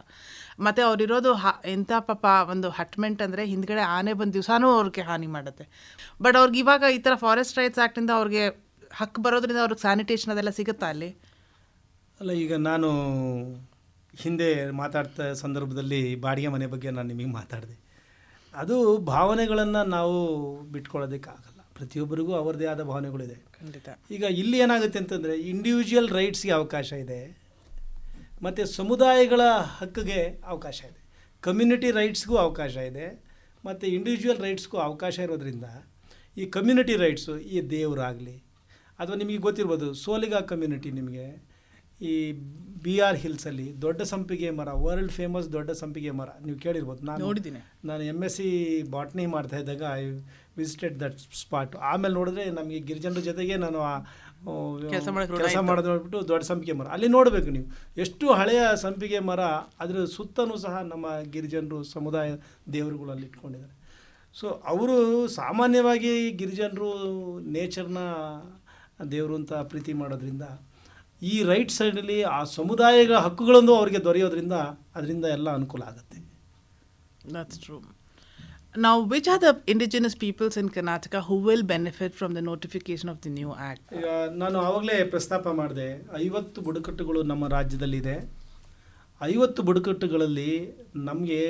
[0.60, 5.66] ಮತ್ತು ಅವರಿರೋದು ಹ ಎಂಥ ಪಾಪ ಒಂದು ಹಟ್ಮೆಂಟ್ ಅಂದರೆ ಹಿಂದ್ಗಡೆ ಆನೆ ಬಂದು ದಿವಸನೂ ಅವ್ರಿಗೆ ಹಾನಿ ಮಾಡುತ್ತೆ.
[6.22, 8.44] ಬಟ್ ಅವ್ರಿಗೆ ಇವಾಗ ಈ ಥರ ಫಾರೆಸ್ಟ್ ರೈಟ್ಸ್ ಆ್ಯಕ್ಟಿಂದ ಅವ್ರಿಗೆ
[8.92, 11.12] ಹಕ್ಕು ಬರೋದ್ರಿಂದ ಅವ್ರಿಗೆ ಸ್ಯಾನಿಟೇಷನ್ ಅದೆಲ್ಲ ಸಿಗುತ್ತಾ ಅಲ್ಲಿ?
[12.20, 12.90] ಅಲ್ಲ ಈಗ ನಾನು
[14.18, 17.92] ಹಿಂದೆ ಮಾತಾಡ್ತಾ ಸಂದರ್ಭದಲ್ಲಿ ಬಾಡಿಗೆ ಮನೆ ಬಗ್ಗೆ ನಾನು ನಿಮಗೆ ಮಾತಾಡಿದೆ.
[18.54, 21.62] ಅದು ಭಾವನೆಗಳನ್ನು ನಾವು ಬಿಟ್ಕೊಳ್ಳೋದಕ್ಕಾಗಲ್ಲ.
[21.76, 23.36] ಪ್ರತಿಯೊಬ್ಬರಿಗೂ ಅವರದೇ ಆದ ಭಾವನೆಗಳಿದೆ.
[23.36, 23.90] ಖಂಡಿತ.
[24.12, 27.38] ಈಗ ಇಲ್ಲಿ ಏನಾಗುತ್ತೆ ಅಂತಂದರೆ ಇಂಡಿವಿಜುವಲ್ ರೈಟ್ಸ್ಗೆ ಅವಕಾಶ ಇದೆ.
[28.44, 31.02] ಮತ್ತು ಸಮುದಾಯಗಳ ಹಕ್ಕಿಗೆ ಅವಕಾಶ ಇದೆ.
[31.42, 33.32] ಕಮ್ಯುನಿಟಿ ರೈಟ್ಸ್ಗೂ ಅವಕಾಶ ಇದೆ.
[33.66, 35.64] ಮತ್ತು ಇಂಡಿವಿಜುವಲ್ ರೈಟ್ಸ್ಗೂ ಅವಕಾಶ ಇರೋದ್ರಿಂದ
[36.38, 38.44] ಈ ಕಮ್ಯುನಿಟಿ ರೈಟ್ಸು ಈ ದೇವರಾಗಲಿ.
[39.00, 41.51] ಅಥವಾ ನಿಮಗೆ ಗೊತ್ತಿರ್ಬೋದು ಸೋಲಿಗಾ ಕಮ್ಯುನಿಟಿ ನಿಮಗೆ.
[42.10, 42.14] ಈ
[42.84, 47.02] ಬಿ ಆರ್ ಹಿಲ್ಸಲ್ಲಿ ದೊಡ್ಡ ಸಂಪಿಗೆ ಮರ ವರ್ಲ್ಡ್ ಫೇಮಸ್ ದೊಡ್ಡ ಸಂಪಿಗೆ ಮರ ನೀವು ಕೇಳಿರ್ಬೋದು.
[47.06, 47.60] ನಾನು ನೋಡಿದ್ದೀನಿ.
[47.86, 48.48] ನಾನು ಎಂ ಎಸ್ ಸಿ
[48.92, 50.04] ಬಾಟ್ನಿ ಮಾಡ್ತಾ ಇದ್ದಾಗ ಐ
[50.58, 53.80] ವಿಸಿಟೆಡ್ ದಟ್ ಸ್ಪಾಟ್ ಆಮೇಲೆ ನೋಡಿದ್ರೆ ನಮಗೆ ಗಿರಿಜನರ ಜೊತೆಗೆ ನಾನು
[54.90, 55.58] ಕೆಲ್ಸ.
[55.70, 56.88] ಮಾಡೋದು ನೋಡ್ಬಿಟ್ಟು ದೊಡ್ಡ ಸಂಪಿಗೆ ಮರ.
[56.96, 57.68] ಅಲ್ಲಿ ನೋಡಬೇಕು ನೀವು.
[58.02, 59.42] ಎಷ್ಟು ಹಳೆಯ ಸಂಪಿಗೆ ಮರ
[59.84, 62.32] ಅದರ ಸುತ್ತಲೂ ಸಹ ನಮ್ಮ ಗಿರಿಜನರು ಸಮುದಾಯ
[62.74, 63.76] ದೇವರುಗಳಲ್ಲಿ ಇಟ್ಕೊಂಡಿದ್ದಾರೆ.
[64.40, 66.90] ಸೊ ಅವರು ಸಾಮಾನ್ಯವಾಗಿ ಗಿರಿಜನರು
[67.58, 68.02] ನೇಚರ್ನ
[69.12, 70.48] ದೇವರು ಅಂತ ಪ್ರೀತಿ ಮಾಡೋದ್ರಿಂದ
[71.22, 74.56] ಈ ರೈಟ್ ಸೈಡಲ್ಲಿ ಆ ಸಮುದಾಯಗಳ ಹಕ್ಕುಗಳನ್ನು ಅವರಿಗೆ ದೊರೆಯೋದ್ರಿಂದ
[74.98, 76.18] ಅದರಿಂದ ಎಲ್ಲ ಅನುಕೂಲ ಆಗುತ್ತೆ.
[78.76, 83.18] Now, which are the indigenous peoples in Karnataka who will benefit from the notification of
[83.26, 83.82] the new act?
[83.98, 84.06] ಈಗ
[84.42, 85.88] ನಾನು ಆವಾಗಲೇ ಪ್ರಸ್ತಾಪ ಮಾಡಿದೆ
[86.22, 88.16] ಐವತ್ತು ಬುಡಕಟ್ಟುಗಳು ನಮ್ಮ ರಾಜ್ಯದಲ್ಲಿದೆ
[89.22, 90.52] ಐವತ್ತು ಬುಡಕಟ್ಟುಗಳಲ್ಲಿ
[91.10, 91.42] ನಮಗೆ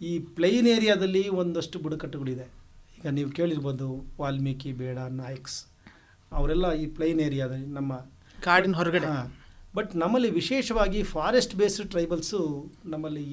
[0.00, 2.46] ಈ ಪ್ಲೈನ್ ಏರಿಯಾದಲ್ಲಿ ಒಂದಷ್ಟು ಬುಡಕಟ್ಟುಗಳಿದೆ
[2.98, 3.88] ಈಗ ನೀವು ಕೇಳಿರ್ಬೋದು
[4.22, 5.58] ವಾಲ್ಮೀಕಿ ಬೇಡ ನಾಯಕ್ಸ್
[6.32, 7.92] ಅವರೆಲ್ಲ ಈ ಪ್ಲೈನ್ ಏರಿಯಾದಲ್ಲಿ ನಮ್ಮ
[8.46, 9.10] ಕಾಡಿನ ಹೊರಗಡೆ.
[9.76, 12.40] ಬಟ್ ನಮ್ಮಲ್ಲಿ ವಿಶೇಷವಾಗಿ ಫಾರೆಸ್ಟ್ ಬೇಸ್ಡ್ ಟ್ರೈಬಲ್ಸು
[12.84, 13.24] ನಮ್ಮಲ್ಲಿ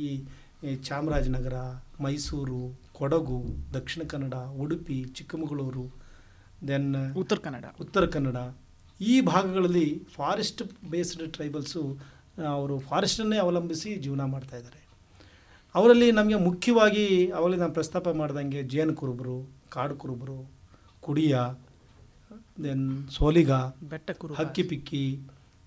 [0.69, 1.57] ಈ ಚಾಮರಾಜನಗರ
[2.03, 2.61] ಮೈಸೂರು
[2.93, 3.39] ಕೊಡಗು
[3.73, 5.85] ದಕ್ಷಿಣ ಕನ್ನಡ ಉಡುಪಿ ಚಿಕ್ಕಮಗಳೂರು
[6.67, 6.89] ದೆನ್
[7.21, 7.65] ಉತ್ತರ ಕನ್ನಡ.
[7.81, 8.37] ಉತ್ತರ ಕನ್ನಡ.
[9.01, 11.81] ಈ ಭಾಗಗಳಲ್ಲಿ ಫಾರೆಸ್ಟ್ ಬೇಸ್ಡ್ ಟ್ರೈಬಲ್ಸು
[12.53, 14.81] ಅವರು ಫಾರೆಸ್ಟನ್ನೇ ಅವಲಂಬಿಸಿ ಜೀವನ ಮಾಡ್ತಾಯಿದ್ದಾರೆ
[15.75, 19.37] ಅವರಲ್ಲಿ ನಮಗೆ ಮುಖ್ಯವಾಗಿ ಅವರಲ್ಲಿ ನಾನು ಪ್ರಸ್ತಾಪ ಮಾಡ್ದಂಗೆ ಜೇನು ಕುರುಬರು
[19.69, 20.37] ಕಾಡು ಕುರುಬರು
[21.01, 21.35] ಕುಡಿಯ
[22.63, 23.51] then Soliga
[23.91, 25.03] Bettakuru Hakki Pikki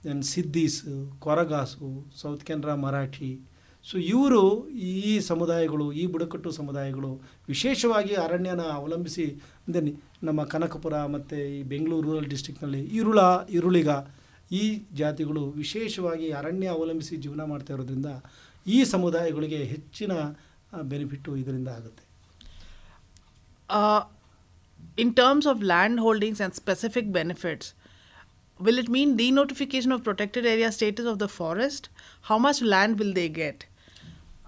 [0.05, 0.78] then Siddis
[1.24, 1.88] Koragas
[2.20, 3.31] South Canara Marathi.
[3.87, 4.42] So ಇವರು
[4.90, 7.11] ಈ ಸಮುದಾಯಗಳು ಈ ಬುಡಕಟ್ಟು ಸಮುದಾಯಗಳು
[7.52, 9.26] ವಿಶೇಷವಾಗಿ ಅರಣ್ಯನ ಅವಲಂಬಿಸಿ
[9.74, 9.90] ದೆನ್
[10.28, 13.20] ನಮ್ಮ ಕನಕಪುರ ಮತ್ತು ಈ ಬೆಂಗಳೂರು ರೂರಲ್ ಡಿಸ್ಟಿಕ್ನಲ್ಲಿ ಇರುಳ
[13.59, 13.90] ಇರುಳಿಗ
[14.61, 14.64] ಈ
[15.00, 18.11] ಜಾತಿಗಳು ವಿಶೇಷವಾಗಿ ಅರಣ್ಯ ಅವಲಂಬಿಸಿ ಜೀವನ ಮಾಡ್ತಾ ಇರೋದ್ರಿಂದ
[18.66, 20.12] ಈ ಸಮುದಾಯಗಳಿಗೆ ಹೆಚ್ಚಿನ
[20.90, 22.05] ಬೆನಿಫಿಟ್ಟು ಇದರಿಂದ ಆಗುತ್ತೆ.
[24.96, 27.74] In terms of land holdings and specific benefits,
[28.60, 31.88] will it mean denotification of protected area status of the forest?
[32.22, 33.66] How much land will they get?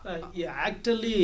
[0.04, 1.18] Uh, yeah, actually,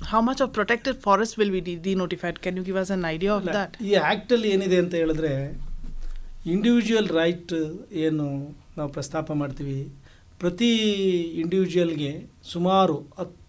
[0.00, 2.40] How much of protected forest will be de- denotified?
[2.40, 3.70] Can you give us an idea of that?
[3.88, 5.32] Yeah, actually ಏನಿದೆ ಅಂತ ಹೇಳಿದ್ರೆ
[6.46, 7.52] individual right
[8.04, 8.26] ಏನು
[8.78, 9.78] ನಾವು ಪ್ರಸ್ತಾಪ ಮಾಡ್ತೀವಿ
[10.38, 10.70] ಪ್ರತಿ
[11.42, 12.12] ಇಂಡಿವಿಜುವಲ್ಗೆ
[12.52, 13.39] ಸುಮಾರು ಹತ್ತು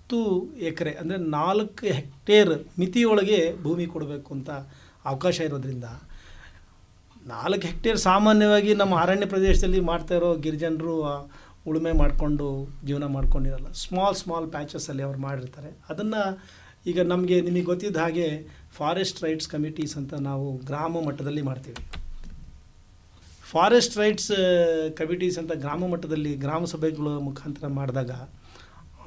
[0.70, 4.50] ಎಕರೆ, ಅಂದರೆ ನಾಲ್ಕು ಹೆಕ್ಟೇರ್ ಮಿತಿಯೊಳಗೆ ಭೂಮಿ ಕೊಡಬೇಕು ಅಂತ
[5.12, 5.88] ಅವಕಾಶ ಇರೋದ್ರಿಂದ
[7.34, 10.96] ನಾಲ್ಕು ಹೆಕ್ಟೇರ್ ಸಾಮಾನ್ಯವಾಗಿ ನಮ್ಮ ಅರಣ್ಯ ಪ್ರದೇಶದಲ್ಲಿ ಮಾಡ್ತಾ ಇರೋ ಗಿರಿಜನರು
[11.70, 12.48] ಉಳುಮೆ ಮಾಡಿಕೊಂಡು
[12.88, 13.70] ಜೀವನ ಮಾಡ್ಕೊಂಡಿರಲ್ಲ.
[13.84, 15.72] ಸ್ಮಾಲ್ ಸ್ಮಾಲ್ ಪ್ಯಾಚಸಲ್ಲಿ ಅವ್ರು ಮಾಡಿರ್ತಾರೆ.
[15.90, 16.22] ಅದನ್ನು
[16.92, 18.28] ಈಗ ನಮಗೆ ನಿಮಗೆ ಗೊತ್ತಿದ್ದ ಹಾಗೆ
[18.78, 21.82] ಫಾರೆಸ್ಟ್ ರೈಟ್ಸ್ ಕಮಿಟೀಸ್ ಅಂತ ನಾವು ಗ್ರಾಮ ಮಟ್ಟದಲ್ಲಿ ಮಾಡ್ತೀವಿ.
[23.52, 24.32] ಫಾರೆಸ್ಟ್ ರೈಟ್ಸ್
[25.00, 28.12] ಕಮಿಟೀಸ್ ಅಂತ ಗ್ರಾಮ ಮಟ್ಟದಲ್ಲಿ, ಗ್ರಾಮ ಸಭೆಗಳ ಮುಖಾಂತರ ಮಾಡಿದಾಗ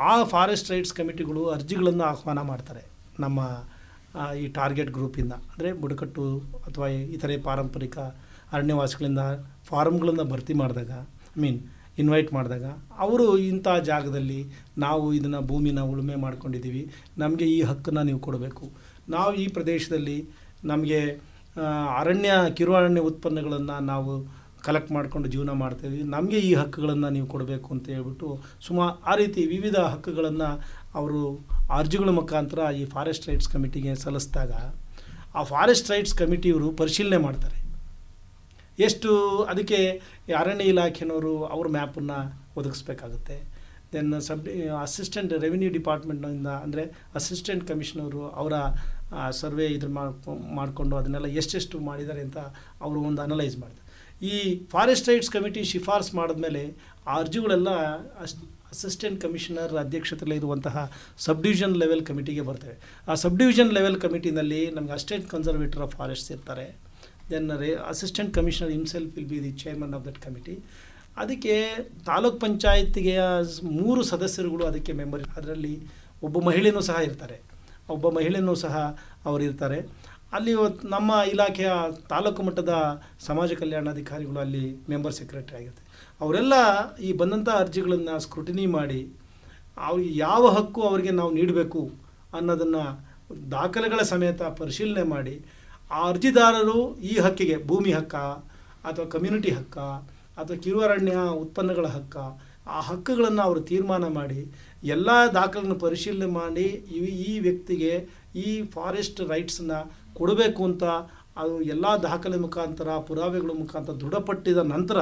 [0.08, 2.82] ಆ ಫಾರೆಸ್ಟ್ ರೈಟ್ಸ್ ಕಮಿಟಿಗಳು ಅರ್ಜಿಗಳನ್ನು ಆಹ್ವಾನ ಮಾಡ್ತಾರೆ.
[3.24, 3.40] ನಮ್ಮ
[4.40, 5.32] ಈ ಟಾರ್ಗೆಟ್ ಗ್ರೂಪಿಂದ.
[5.52, 6.24] ಅಂದರೆ ಬುಡಕಟ್ಟು
[6.66, 7.96] ಅಥವಾ ಇತರೆ ಪಾರಂಪರಿಕ
[8.54, 9.22] ಅರಣ್ಯವಾಸಿಗಳಿಂದ
[9.68, 10.92] ಫಾರಮ್ಗಳನ್ನು ಭರ್ತಿ ಮಾಡಿದಾಗ
[11.36, 11.60] ಐ ಮೀನ್
[12.02, 12.66] ಇನ್ವೈಟ್ ಮಾಡಿದಾಗ,
[13.04, 14.40] ಅವರು ಇಂಥ ಜಾಗದಲ್ಲಿ
[14.78, 16.82] ನಾವು ಇದನ್ನು ಭೂಮಿನ ಉಳುಮೆ ಮಾಡ್ಕೊಂಡಿದ್ದೀವಿ.
[17.18, 18.64] ನಮಗೆ ಈ ಹಕ್ಕನ್ನು ನೀವು ಕೊಡಬೇಕು.
[19.14, 20.18] ನಾವು ಈ ಪ್ರದೇಶದಲ್ಲಿ
[20.72, 21.00] ನಮಗೆ
[22.00, 24.12] ಅರಣ್ಯ ಕಿರು ಅರಣ್ಯ ಉತ್ಪನ್ನಗಳನ್ನು ನಾವು
[24.66, 28.28] ಕಲೆಕ್ಟ್ ಮಾಡಿಕೊಂಡು ಜೀವನ ಮಾಡ್ತಾಯಿದ್ವಿ ನಮಗೆ ಈ ಹಕ್ಕುಗಳನ್ನು ನೀವು ಕೊಡಬೇಕು ಅಂತ ಹೇಳ್ಬಿಟ್ಟು
[28.66, 30.50] ಸುಮಾ ಆ ರೀತಿ ವಿವಿಧ ಹಕ್ಕುಗಳನ್ನು
[31.00, 31.20] ಅವರು
[31.78, 34.52] ಅರ್ಜಿಗಳ ಮುಖಾಂತರ ಈ ಫಾರೆಸ್ಟ್ ರೈಟ್ಸ್ ಕಮಿಟಿಗೆ ಸಲ್ಲಿಸಿದಾಗ
[35.38, 37.58] ಆ ಫಾರೆಸ್ಟ್ ರೈಟ್ಸ್ ಕಮಿಟಿಯವರು ಪರಿಶೀಲನೆ ಮಾಡ್ತಾರೆ.
[38.86, 39.10] ಎಷ್ಟು
[39.50, 39.78] ಅದಕ್ಕೆ
[40.40, 42.18] ಅರಣ್ಯ ಇಲಾಖೆನವರು ಅವ್ರ ಮ್ಯಾಪನ್ನು
[42.60, 43.36] ಒದಗಿಸ್ಬೇಕಾಗುತ್ತೆ.
[43.92, 44.46] ದೆನ್ ಸಬ್
[44.84, 46.84] ಅಸಿಸ್ಟೆಂಟ್ ರೆವಿನ್ಯೂ ಡಿಪಾರ್ಟ್ಮೆಂಟ್ನಿಂದ ಅಂದರೆ
[47.20, 48.54] ಅಸಿಸ್ಟೆಂಟ್ ಕಮಿಷನರು ಅವರ
[49.40, 49.88] ಸರ್ವೆ ಇದ್ರ
[50.58, 52.38] ಮಾಡಿಕೊಂಡು ಅದನ್ನೆಲ್ಲ ಎಷ್ಟೆಷ್ಟು ಮಾಡಿದ್ದಾರೆ ಅಂತ
[52.84, 53.83] ಅವರು ಒಂದು ಅನಲೈಸ್ ಮಾಡ್ತಾರೆ.
[54.30, 54.34] ಈ
[54.72, 56.62] ಫಾರೆಸ್ಟ್ ರೈಟ್ಸ್ ಕಮಿಟಿ ಶಿಫಾರಸ್ ಮಾಡಿದ್ಮೇಲೆ
[57.08, 57.70] ಆ ಅರ್ಜಿಗಳೆಲ್ಲ
[58.24, 58.34] ಅಸ್,
[58.72, 60.76] ಅಸಿಸ್ಟೆಂಟ್ ಕಮಿಷನರ್ ಅಧ್ಯಕ್ಷತೆಯಲ್ಲಿ ಇರುವಂತಹ
[61.24, 62.76] ಸಬ್ ಡಿವಿಷನ್ ಲೆವೆಲ್ ಕಮಿಟಿಗೆ ಬರ್ತವೆ.
[63.10, 66.66] ಆ ಸಬ್ ಡಿವಿಷನ್ ಲೆವೆಲ್ ಕಮಿಟಿನಲ್ಲಿ ನಮಗೆ ಅಸ್ಟೇಟ್ ಕನ್ಸರ್ವೇಟರ್ ಆಫ್ ಫಾರೆಸ್ಟ್ಸ್ ಇರ್ತಾರೆ.
[67.30, 67.46] Then
[67.92, 70.56] assistant commissioner himself will be the chairman of that committee.
[71.22, 71.56] ಅದಕ್ಕೆ
[72.10, 73.16] ತಾಲೂಕ್ ಪಂಚಾಯತ್ಗೆ
[73.80, 75.74] ಮೂರು ಸದಸ್ಯರುಗಳು ಅದಕ್ಕೆ ಮೆಂಬರ್ ಅದರಲ್ಲಿ
[76.26, 77.36] ಒಬ್ಬ ಮಹಿಳೆಯೂ ಸಹ ಇರ್ತಾರೆ.
[77.94, 78.76] ಒಬ್ಬ ಮಹಿಳೆಯೂ ಸಹ
[79.28, 79.78] ಅವರು ಇರ್ತಾರೆ
[80.36, 80.52] ಅಲ್ಲಿ
[80.94, 81.70] ನಮ್ಮ ಇಲಾಖೆಯ
[82.12, 82.74] ತಾಲೂಕು ಮಟ್ಟದ
[83.26, 85.88] ಸಮಾಜ ಕಲ್ಯಾಣಾಧಿಕಾರಿಗಳು ಅಲ್ಲಿ ಮೆಂಬರ್ ಸೆಕ್ರೆಟರಿ ಆಗಿರ್ತಾರೆ
[86.22, 86.54] ಅವರೆಲ್ಲ
[87.06, 89.00] ಈ ಬಂದಂಥ ಅರ್ಜಿಗಳನ್ನು ಸ್ಕ್ರೂಟಿನಿ ಮಾಡಿ,
[89.86, 91.82] ಅವ್ರಿಗೆ ಯಾವ ಹಕ್ಕು ಅವರಿಗೆ ನಾವು ನೀಡಬೇಕು
[92.38, 92.84] ಅನ್ನೋದನ್ನು
[93.56, 95.36] ದಾಖಲೆಗಳ ಸಮೇತ ಪರಿಶೀಲನೆ ಮಾಡಿ,
[95.90, 96.78] ಆ ಅರ್ಜಿದಾರರು
[97.10, 98.14] ಈ ಹಕ್ಕಿಗೆ ಭೂಮಿ ಹಕ್ಕ
[98.88, 99.78] ಅಥವಾ ಕಮ್ಯುನಿಟಿ ಹಕ್ಕ
[100.40, 102.16] ಅಥವಾ ಕಿರುವರಣ್ಯ ಉತ್ಪನ್ನಗಳ ಹಕ್ಕ,
[102.74, 104.40] ಆ ಹಕ್ಕುಗಳನ್ನು ಅವರು ತೀರ್ಮಾನ ಮಾಡಿ,
[104.94, 106.66] ಎಲ್ಲ ದಾಖಲೆಗಳನ್ನು ಪರಿಶೀಲನೆ ಮಾಡಿ
[106.96, 107.92] ಈ ಈ ವ್ಯಕ್ತಿಗೆ
[108.44, 109.74] ಈ ಫಾರೆಸ್ಟ್ ರೈಟ್ಸನ್ನ
[110.18, 110.84] ಕೊಡಬೇಕು ಅಂತ
[111.42, 114.98] ಅದು ಎಲ್ಲ ದಾಖಲೆ ಮುಖಾಂತರ, ಪುರಾವೆಗಳ ಮುಖಾಂತರ ದೃಢಪಟ್ಟಿದ ನಂತರ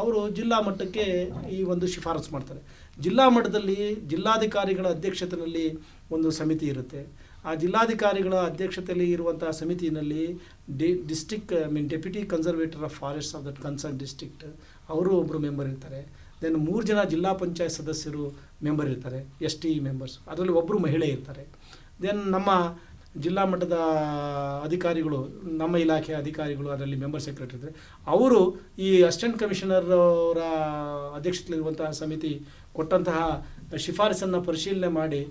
[0.00, 1.04] ಅವರು ಜಿಲ್ಲಾ ಮಟ್ಟಕ್ಕೆ
[1.56, 2.60] ಈ ಒಂದು ಶಿಫಾರಸು ಮಾಡ್ತಾರೆ.
[3.04, 3.78] ಜಿಲ್ಲಾ ಮಟ್ಟದಲ್ಲಿ
[4.12, 5.66] ಜಿಲ್ಲಾಧಿಕಾರಿಗಳ ಅಧ್ಯಕ್ಷತೆಯಲ್ಲಿ
[6.16, 7.02] ಒಂದು ಸಮಿತಿ ಇರುತ್ತೆ.
[7.48, 10.24] ಆ ಜಿಲ್ಲಾಧಿಕಾರಿಗಳ ಅಧ್ಯಕ್ಷತೆಯಲ್ಲಿ ಇರುವಂಥ ಸಮಿತಿಯಲ್ಲಿ
[10.78, 14.44] D district I mean deputy conservator of forest of that concern district
[14.94, 16.00] ಅವರು ಒಬ್ಬರು ಮೆಂಬರ್ ಇರ್ತಾರೆ.
[16.42, 18.24] ದೆನ್ ಮೂರು ಜನ ಜಿಲ್ಲಾ ಪಂಚಾಯತ್ ಸದಸ್ಯರು
[18.66, 21.44] ಮೆಂಬರ್ ಇರ್ತಾರೆ ಎಸ್ ಟಿ ಮೆಂಬರ್ಸ್ ಅದರಲ್ಲಿ ಒಬ್ಬರು ಮಹಿಳೆ ಇರ್ತಾರೆ.
[22.02, 22.50] ದೆನ್ ನಮ್ಮ
[23.14, 23.76] ಜಿಲ್ಲಾ ಮಟ್ಟದ
[24.66, 25.18] ಅಧಿಕಾರಿಗಳು
[25.60, 27.74] ನಮ್ಮ ಇಲಾಖೆಯ ಅಧಿಕಾರಿಗಳು ಅದರಲ್ಲಿ ಮೆಂಬರ್ ಸೆಕ್ರೆಟರಿ ಇದ್ದಾರೆ
[28.06, 28.40] ಅವರು
[28.86, 30.40] ಈ ಅಸಿಸ್ಟೆಂಟ್ ಕಮಿಷನರ್ ಅವರ
[31.18, 32.32] ಅಧ್ಯಕ್ಷತೆಯಲ್ಲಿರುವಂತಹ ಸಮಿತಿ
[32.78, 33.20] ಕೊಟ್ಟಂತಹ
[33.86, 35.22] ಶಿಫಾರಸನ್ನು ಪರಿಶೀಲನೆ ಮಾಡಿ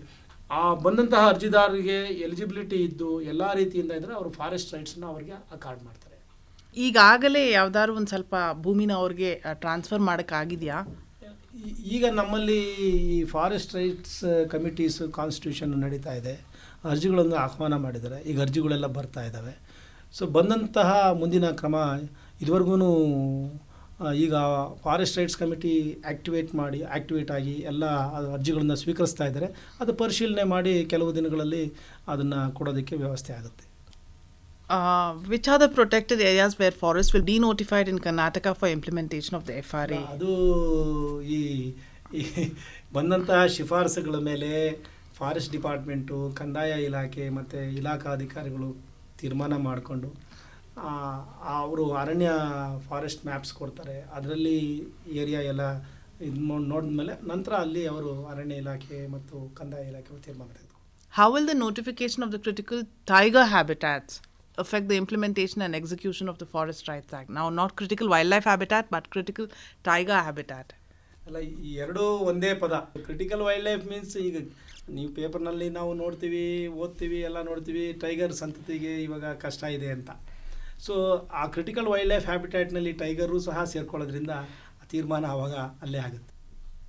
[0.52, 6.16] ಆ ಬಂದಂತಹ ಅರ್ಜಿದಾರರಿಗೆ ಎಲಿಜಿಬಿಲಿಟಿ ಇದ್ದು ಎಲ್ಲ ರೀತಿಯಿಂದ ಇದ್ದರೆ ಅವರು ಫಾರೆಸ್ಟ್ ರೈಟ್ಸನ್ನು ಅವರಿಗೆ ಅಕಾರ್ಡ್ ಮಾಡ್ತಾರೆ.
[6.78, 8.36] ಈಗಾಗಲೇ ಯಾವ್ದಾದ್ರು ಒಂದು ಸ್ವಲ್ಪ
[8.66, 9.32] ಭೂಮಿನ ಅವ್ರಿಗೆ
[9.66, 10.80] ಟ್ರಾನ್ಸ್ಫರ್ ಮಾಡೋಕ್ಕಾಗಿದೆಯಾ
[11.96, 12.60] ಈಗ ನಮ್ಮಲ್ಲಿ
[13.14, 14.20] ಈ ಫಾರೆಸ್ಟ್ ರೈಟ್ಸ್
[14.52, 16.34] ಕಮಿಟೀಸ್ ಕಾನ್ಸ್ಟಿಟ್ಯೂಷನ್ ನಡೀತಾ ಇದೆ.
[16.84, 18.20] ಅರ್ಜಿಗಳನ್ನು ಆಹ್ವಾನ ಮಾಡಿದ್ದಾರೆ.
[18.30, 19.54] ಈಗ ಅರ್ಜಿಗಳೆಲ್ಲ ಬರ್ತಾ ಇದ್ದಾವೆ.
[20.18, 20.90] ಸೊ ಬಂದಂತಹ
[21.22, 21.76] ಮುಂದಿನ ಕ್ರಮ
[22.42, 22.76] ಇದುವರೆಗೂ
[24.24, 24.36] ಈಗ
[24.84, 25.72] ಫಾರೆಸ್ಟ್ ರೈಟ್ಸ್ ಕಮಿಟಿ
[26.10, 27.86] ಆ್ಯಕ್ಟಿವೇಟ್ ಮಾಡಿ ಆ್ಯಕ್ಟಿವೇಟ್ ಆಗಿ ಎಲ್ಲ
[28.36, 29.48] ಅರ್ಜಿಗಳನ್ನು ಸ್ವೀಕರಿಸ್ತಾ ಇದ್ದಾರೆ.
[29.82, 31.64] ಅದು ಪರಿಶೀಲನೆ ಮಾಡಿ ಕೆಲವು ದಿನಗಳಲ್ಲಿ
[32.08, 33.66] ಅದನ್ನು ಕೊಡೋದಕ್ಕೆ ವ್ಯವಸ್ಥೆ ಆಗುತ್ತೆ.
[35.34, 39.54] Which are the protected areas where forest will denotified in Karnataka for implementation of the
[39.62, 40.32] F R ಅದು
[41.38, 41.40] ಈ
[42.94, 44.52] ಬಂದಂತಹ ಶಿಫಾರಸುಗಳ ಮೇಲೆ
[45.20, 48.70] ಫಾರೆಸ್ಟ್ ಡಿಪಾರ್ಟ್ಮೆಂಟು ಕಂದಾಯ ಇಲಾಖೆ ಮತ್ತು ಇಲಾಖಾ ಅಧಿಕಾರಿಗಳು
[49.22, 50.10] ತೀರ್ಮಾನ ಮಾಡಿಕೊಂಡು
[51.58, 52.30] ಅವರು ಅರಣ್ಯ
[52.90, 54.58] ಫಾರೆಸ್ಟ್ ಮ್ಯಾಪ್ಸ್ ಕೊಡ್ತಾರೆ ಅದರಲ್ಲಿ
[55.22, 55.64] ಏರಿಯಾ ಎಲ್ಲ
[56.28, 56.40] ಇದು
[56.74, 60.74] ನೋಡಿದ್ಮೇಲೆ ನಂತರ ಅಲ್ಲಿ ಅವರು ಅರಣ್ಯ ಇಲಾಖೆ ಮತ್ತು ಕಂದಾಯ ಇಲಾಖೆ ತೀರ್ಮಾನ ತೆಗೆದು
[61.14, 64.12] How will the notification of the critical tiger habitats
[64.58, 67.30] affect the implementation and execution of the Forest Rights Act?
[67.30, 69.48] Now, not critical wildlife habitat, but critical
[69.84, 70.68] tiger habitat.
[71.28, 72.74] ಅಲ್ಲ, ಈ ಎರಡೂ ಒಂದೇ ಪದ.
[73.08, 74.38] ಕ್ರಿಟಿಕಲ್ ವೈಲ್ಡ್ ಲೈಫ್ ಮೀನ್ಸ್ ಈಗ
[74.98, 76.44] ನೀವು ಪೇಪರ್ನಲ್ಲಿ ನಾವು ನೋಡ್ತೀವಿ,
[76.84, 80.10] ಓದ್ತೀವಿ, ಎಲ್ಲ ನೋಡ್ತೀವಿ ಟೈಗರ್ ಸಂತತಿಗೆ ಇವಾಗ ಕಷ್ಟ ಇದೆ ಅಂತ.
[80.86, 80.94] ಸೊ
[81.42, 84.34] ಆ ಕ್ರಿಟಿಕಲ್ ವೈಲ್ಡ್ ಲೈಫ್ ಹ್ಯಾಬಿಟ್ಯಾಟ್ನಲ್ಲಿ ಟೈಗರು ಸಹ ಸೇರ್ಕೊಳ್ಳೋದ್ರಿಂದ
[84.82, 86.34] ಆ ತೀರ್ಮಾನ ಆವಾಗ ಅಲ್ಲೇ ಆಗುತ್ತೆ.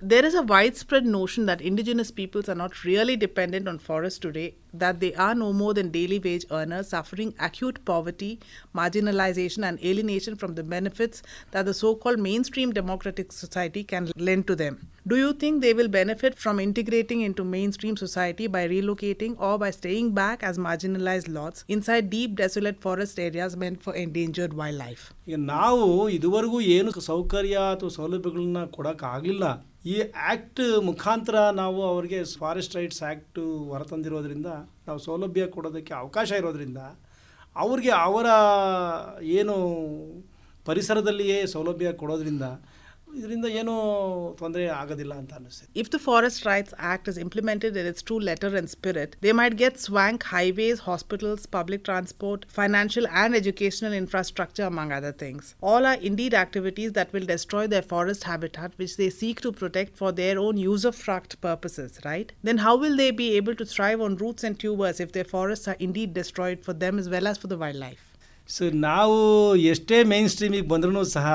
[0.00, 4.54] There is a widespread notion that indigenous peoples are not really dependent on forests today,
[4.74, 8.38] that they are no more than daily wage earners suffering acute poverty,
[8.74, 14.46] marginalization, and alienation from the benefits that the so called mainstream democratic society can lend
[14.46, 14.78] to them.
[15.06, 19.70] Do you think they will benefit from integrating into mainstream society by relocating or by
[19.70, 25.04] staying back as marginalized lots inside deep, desolate forest areas meant for endangered wildlife?
[25.28, 25.84] ಈಗ ನಾವು
[26.16, 29.44] ಇದುವರೆಗೂ ಏನು ಸೌಕರ್ಯ ಅಥವಾ ಸೌಲಭ್ಯಗಳನ್ನ ಕೊಡೋಕ್ಕಾಗಲಿಲ್ಲ
[29.85, 34.47] ಈ act ಮುಖಾಂತರ ನಾವು ಅವರಿಗೆ ಫಾರೆಸ್ಟ್ ರೈಟ್ಸ್ ಆ್ಯಕ್ಟು ಹೊರತಂದಿರೋದ್ರಿಂದ,
[34.87, 36.77] ನಾವು ಸೌಲಭ್ಯ ಕೊಡೋದಕ್ಕೆ ಅವಕಾಶ ಇರೋದರಿಂದ,
[37.55, 38.25] ಅವ್ರಿಗೆ ಅವರ
[39.21, 39.55] ಏನು
[40.65, 42.43] ಪರಿಸರದಲ್ಲಿಯೇ ಸೌಲಭ್ಯ ಕೊಡೋದ್ರಿಂದ
[43.17, 43.73] ಇದರಿಂದ ಏನೂ
[44.39, 48.49] ತೊಂದರೆ ಆಗೋದಿಲ್ಲ ಅಂತ ಅನ್ನಿಸ್ತದೆ If the Forest Rights Act is implemented in its true letter
[48.59, 54.91] and spirit, they might get swank highways, hospitals, public transport, financial and educational infrastructure, among
[54.97, 55.43] other things.
[55.69, 59.93] All are indeed activities that will destroy their forest habitat, which they seek to protect
[60.01, 62.31] for their own usufruct purposes, right?
[62.49, 65.67] Then how will they be able to thrive on roots and tubers if their forests
[65.67, 68.03] are indeed destroyed for them as well as for the wildlife?
[68.49, 69.17] So ನಾವು
[69.71, 71.25] ಎಷ್ಟೇ main ಸ್ಟ್ರೀಮಿಗೆ ಬಂದ್ರೂ ಸಹ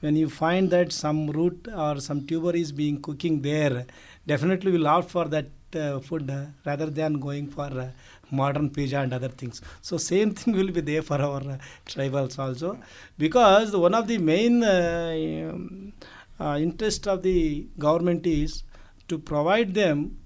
[0.00, 3.86] when you find that some root or some tuber is being cooking there,
[4.26, 7.88] definitely we'll opt for that uh, food uh, rather than going for uh,
[8.30, 9.60] modern pizza and other things.
[9.82, 12.78] So same thing will be there for our uh, tribals also,
[13.18, 15.92] because one of the main uh, um,
[16.38, 18.62] uh, interest of the government is
[19.08, 20.16] to provide them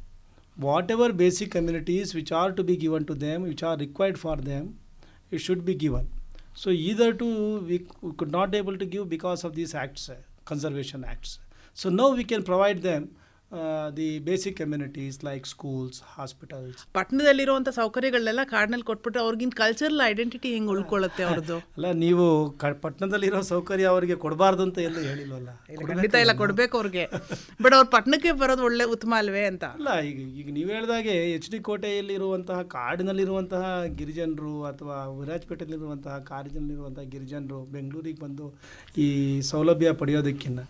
[0.56, 4.78] whatever basic amenities which are to be given to them, which are required for them,
[5.30, 6.08] it should be given
[6.54, 10.10] so either to we, we could not able to give because of these acts,
[10.44, 11.38] conservation acts.
[11.72, 13.10] So now we can provide them
[13.52, 16.80] uh, basic communities like schools hospitals.
[16.96, 21.56] ಪಟ್ಟಣದಲ್ಲಿರುವಂಥ ಸೌಕರ್ಯಗಳನ್ನೆಲ್ಲ ಕಾಡಿನಲ್ಲಿ ಕೊಟ್ಬಿಟ್ರೆ ಅವ್ರಿಗಿನ cultural identity ಹೆಂಗೆ ಉಳ್ಕೊಳ್ಳುತ್ತೆ ಅವ್ರದ್ದು?
[21.76, 22.26] ಅಲ್ಲ ನೀವು
[22.62, 25.50] ಕ ಪಟ್ಟಣದಲ್ಲಿರೋ ಸೌಕರ್ಯ ಅವರಿಗೆ ಕೊಡಬಾರ್ದು ಅಂತ ಎಲ್ಲೂ ಹೇಳಿಲ್ವಲ್ಲ?
[25.90, 27.04] ಖಂಡಿತ ಇಲ್ಲ ಕೊಡಬೇಕು ಅವ್ರಿಗೆ.
[27.64, 29.64] ಬಟ್ ಅವ್ರು ಪಟ್ಟಣಕ್ಕೆ ಬರೋದು ಒಳ್ಳೆ ಉತ್ತಮ ಅಲ್ವೇ ಅಂತ?
[29.78, 33.64] ಅಲ್ಲ ಈಗ ಈಗ ನೀವು ಹೇಳಿದಾಗೆ ಎಚ್ ಡಿ ಕೋಟೆಯಲ್ಲಿರುವಂತಹ ಕಾಡಿನಲ್ಲಿರುವಂತಹ
[33.98, 38.46] ಗಿರಿಜನರು ಅಥವಾ ವಿರಾಜಪೇಟೆಯಲ್ಲಿರುವಂತಹ ಕಾಡಿನಲ್ಲಿರುವಂತಹ ಗಿರಿಜನರು ಬೆಂಗಳೂರಿಗೆ ಬಂದು
[38.98, 39.08] ಈ
[39.52, 40.62] ಸೌಲಭ್ಯ ಪಡೆಯೋದಕ್ಕಿಂತ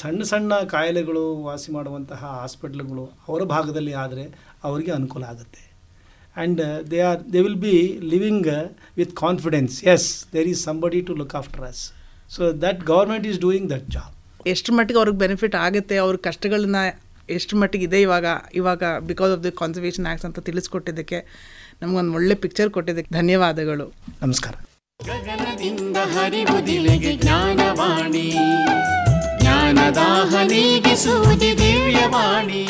[0.00, 4.24] ಸಣ್ಣ ಸಣ್ಣ ಕಾಯಿಲೆಗಳು ವಾಸಿ ಮಾಡುವಂತಹ ಹಾಸ್ಪಿಟ್ಲ್ಗಳು ಅವರ ಭಾಗದಲ್ಲಿ ಆದರೆ
[4.68, 5.62] ಅವರಿಗೆ ಅನುಕೂಲ ಆಗುತ್ತೆ.
[6.36, 7.74] And they are they will be
[8.12, 8.48] living
[8.96, 11.82] with confidence as there is somebody to look after us
[12.36, 14.12] so that government is doing that job
[14.46, 16.76] ಎಷ್ಟು ಮಟ್ಟಿಗೆ ಅವ್ರಿಗೆ ಬೆನಿಫಿಟ್ ಆಗುತ್ತೆ ಅವ್ರ ಕಷ್ಟಗಳನ್ನ
[17.30, 21.20] ಎಷ್ಟು ಮಟ್ಟಿಗೆ ಇದೆ ಇವಾಗ ಇವಾಗ because of the conservation acts ಅಂತ ತಿಳಿಸ್ಕೊಟ್ಟಿದ್ದಕ್ಕೆ
[21.82, 23.86] ನಮಗೊಂದು ಒಳ್ಳೆ ಪಿಕ್ಚರ್ ಕೊಟ್ಟಿದ್ದಕ್ಕೆ ಧನ್ಯವಾದಗಳು.
[24.22, 24.54] ನಮಸ್ಕಾರ.
[25.00, 28.28] ಗಗನದಿಂದ ಹರಿವುದಿಲೆಗೆ ಜ್ಞಾನವಾಣಿ.
[29.74, 32.60] ಜ್ಞಾನದಾಹ ನೀಗಿಸುವುದಿ ದಿವ್ಯವಾಣಿ.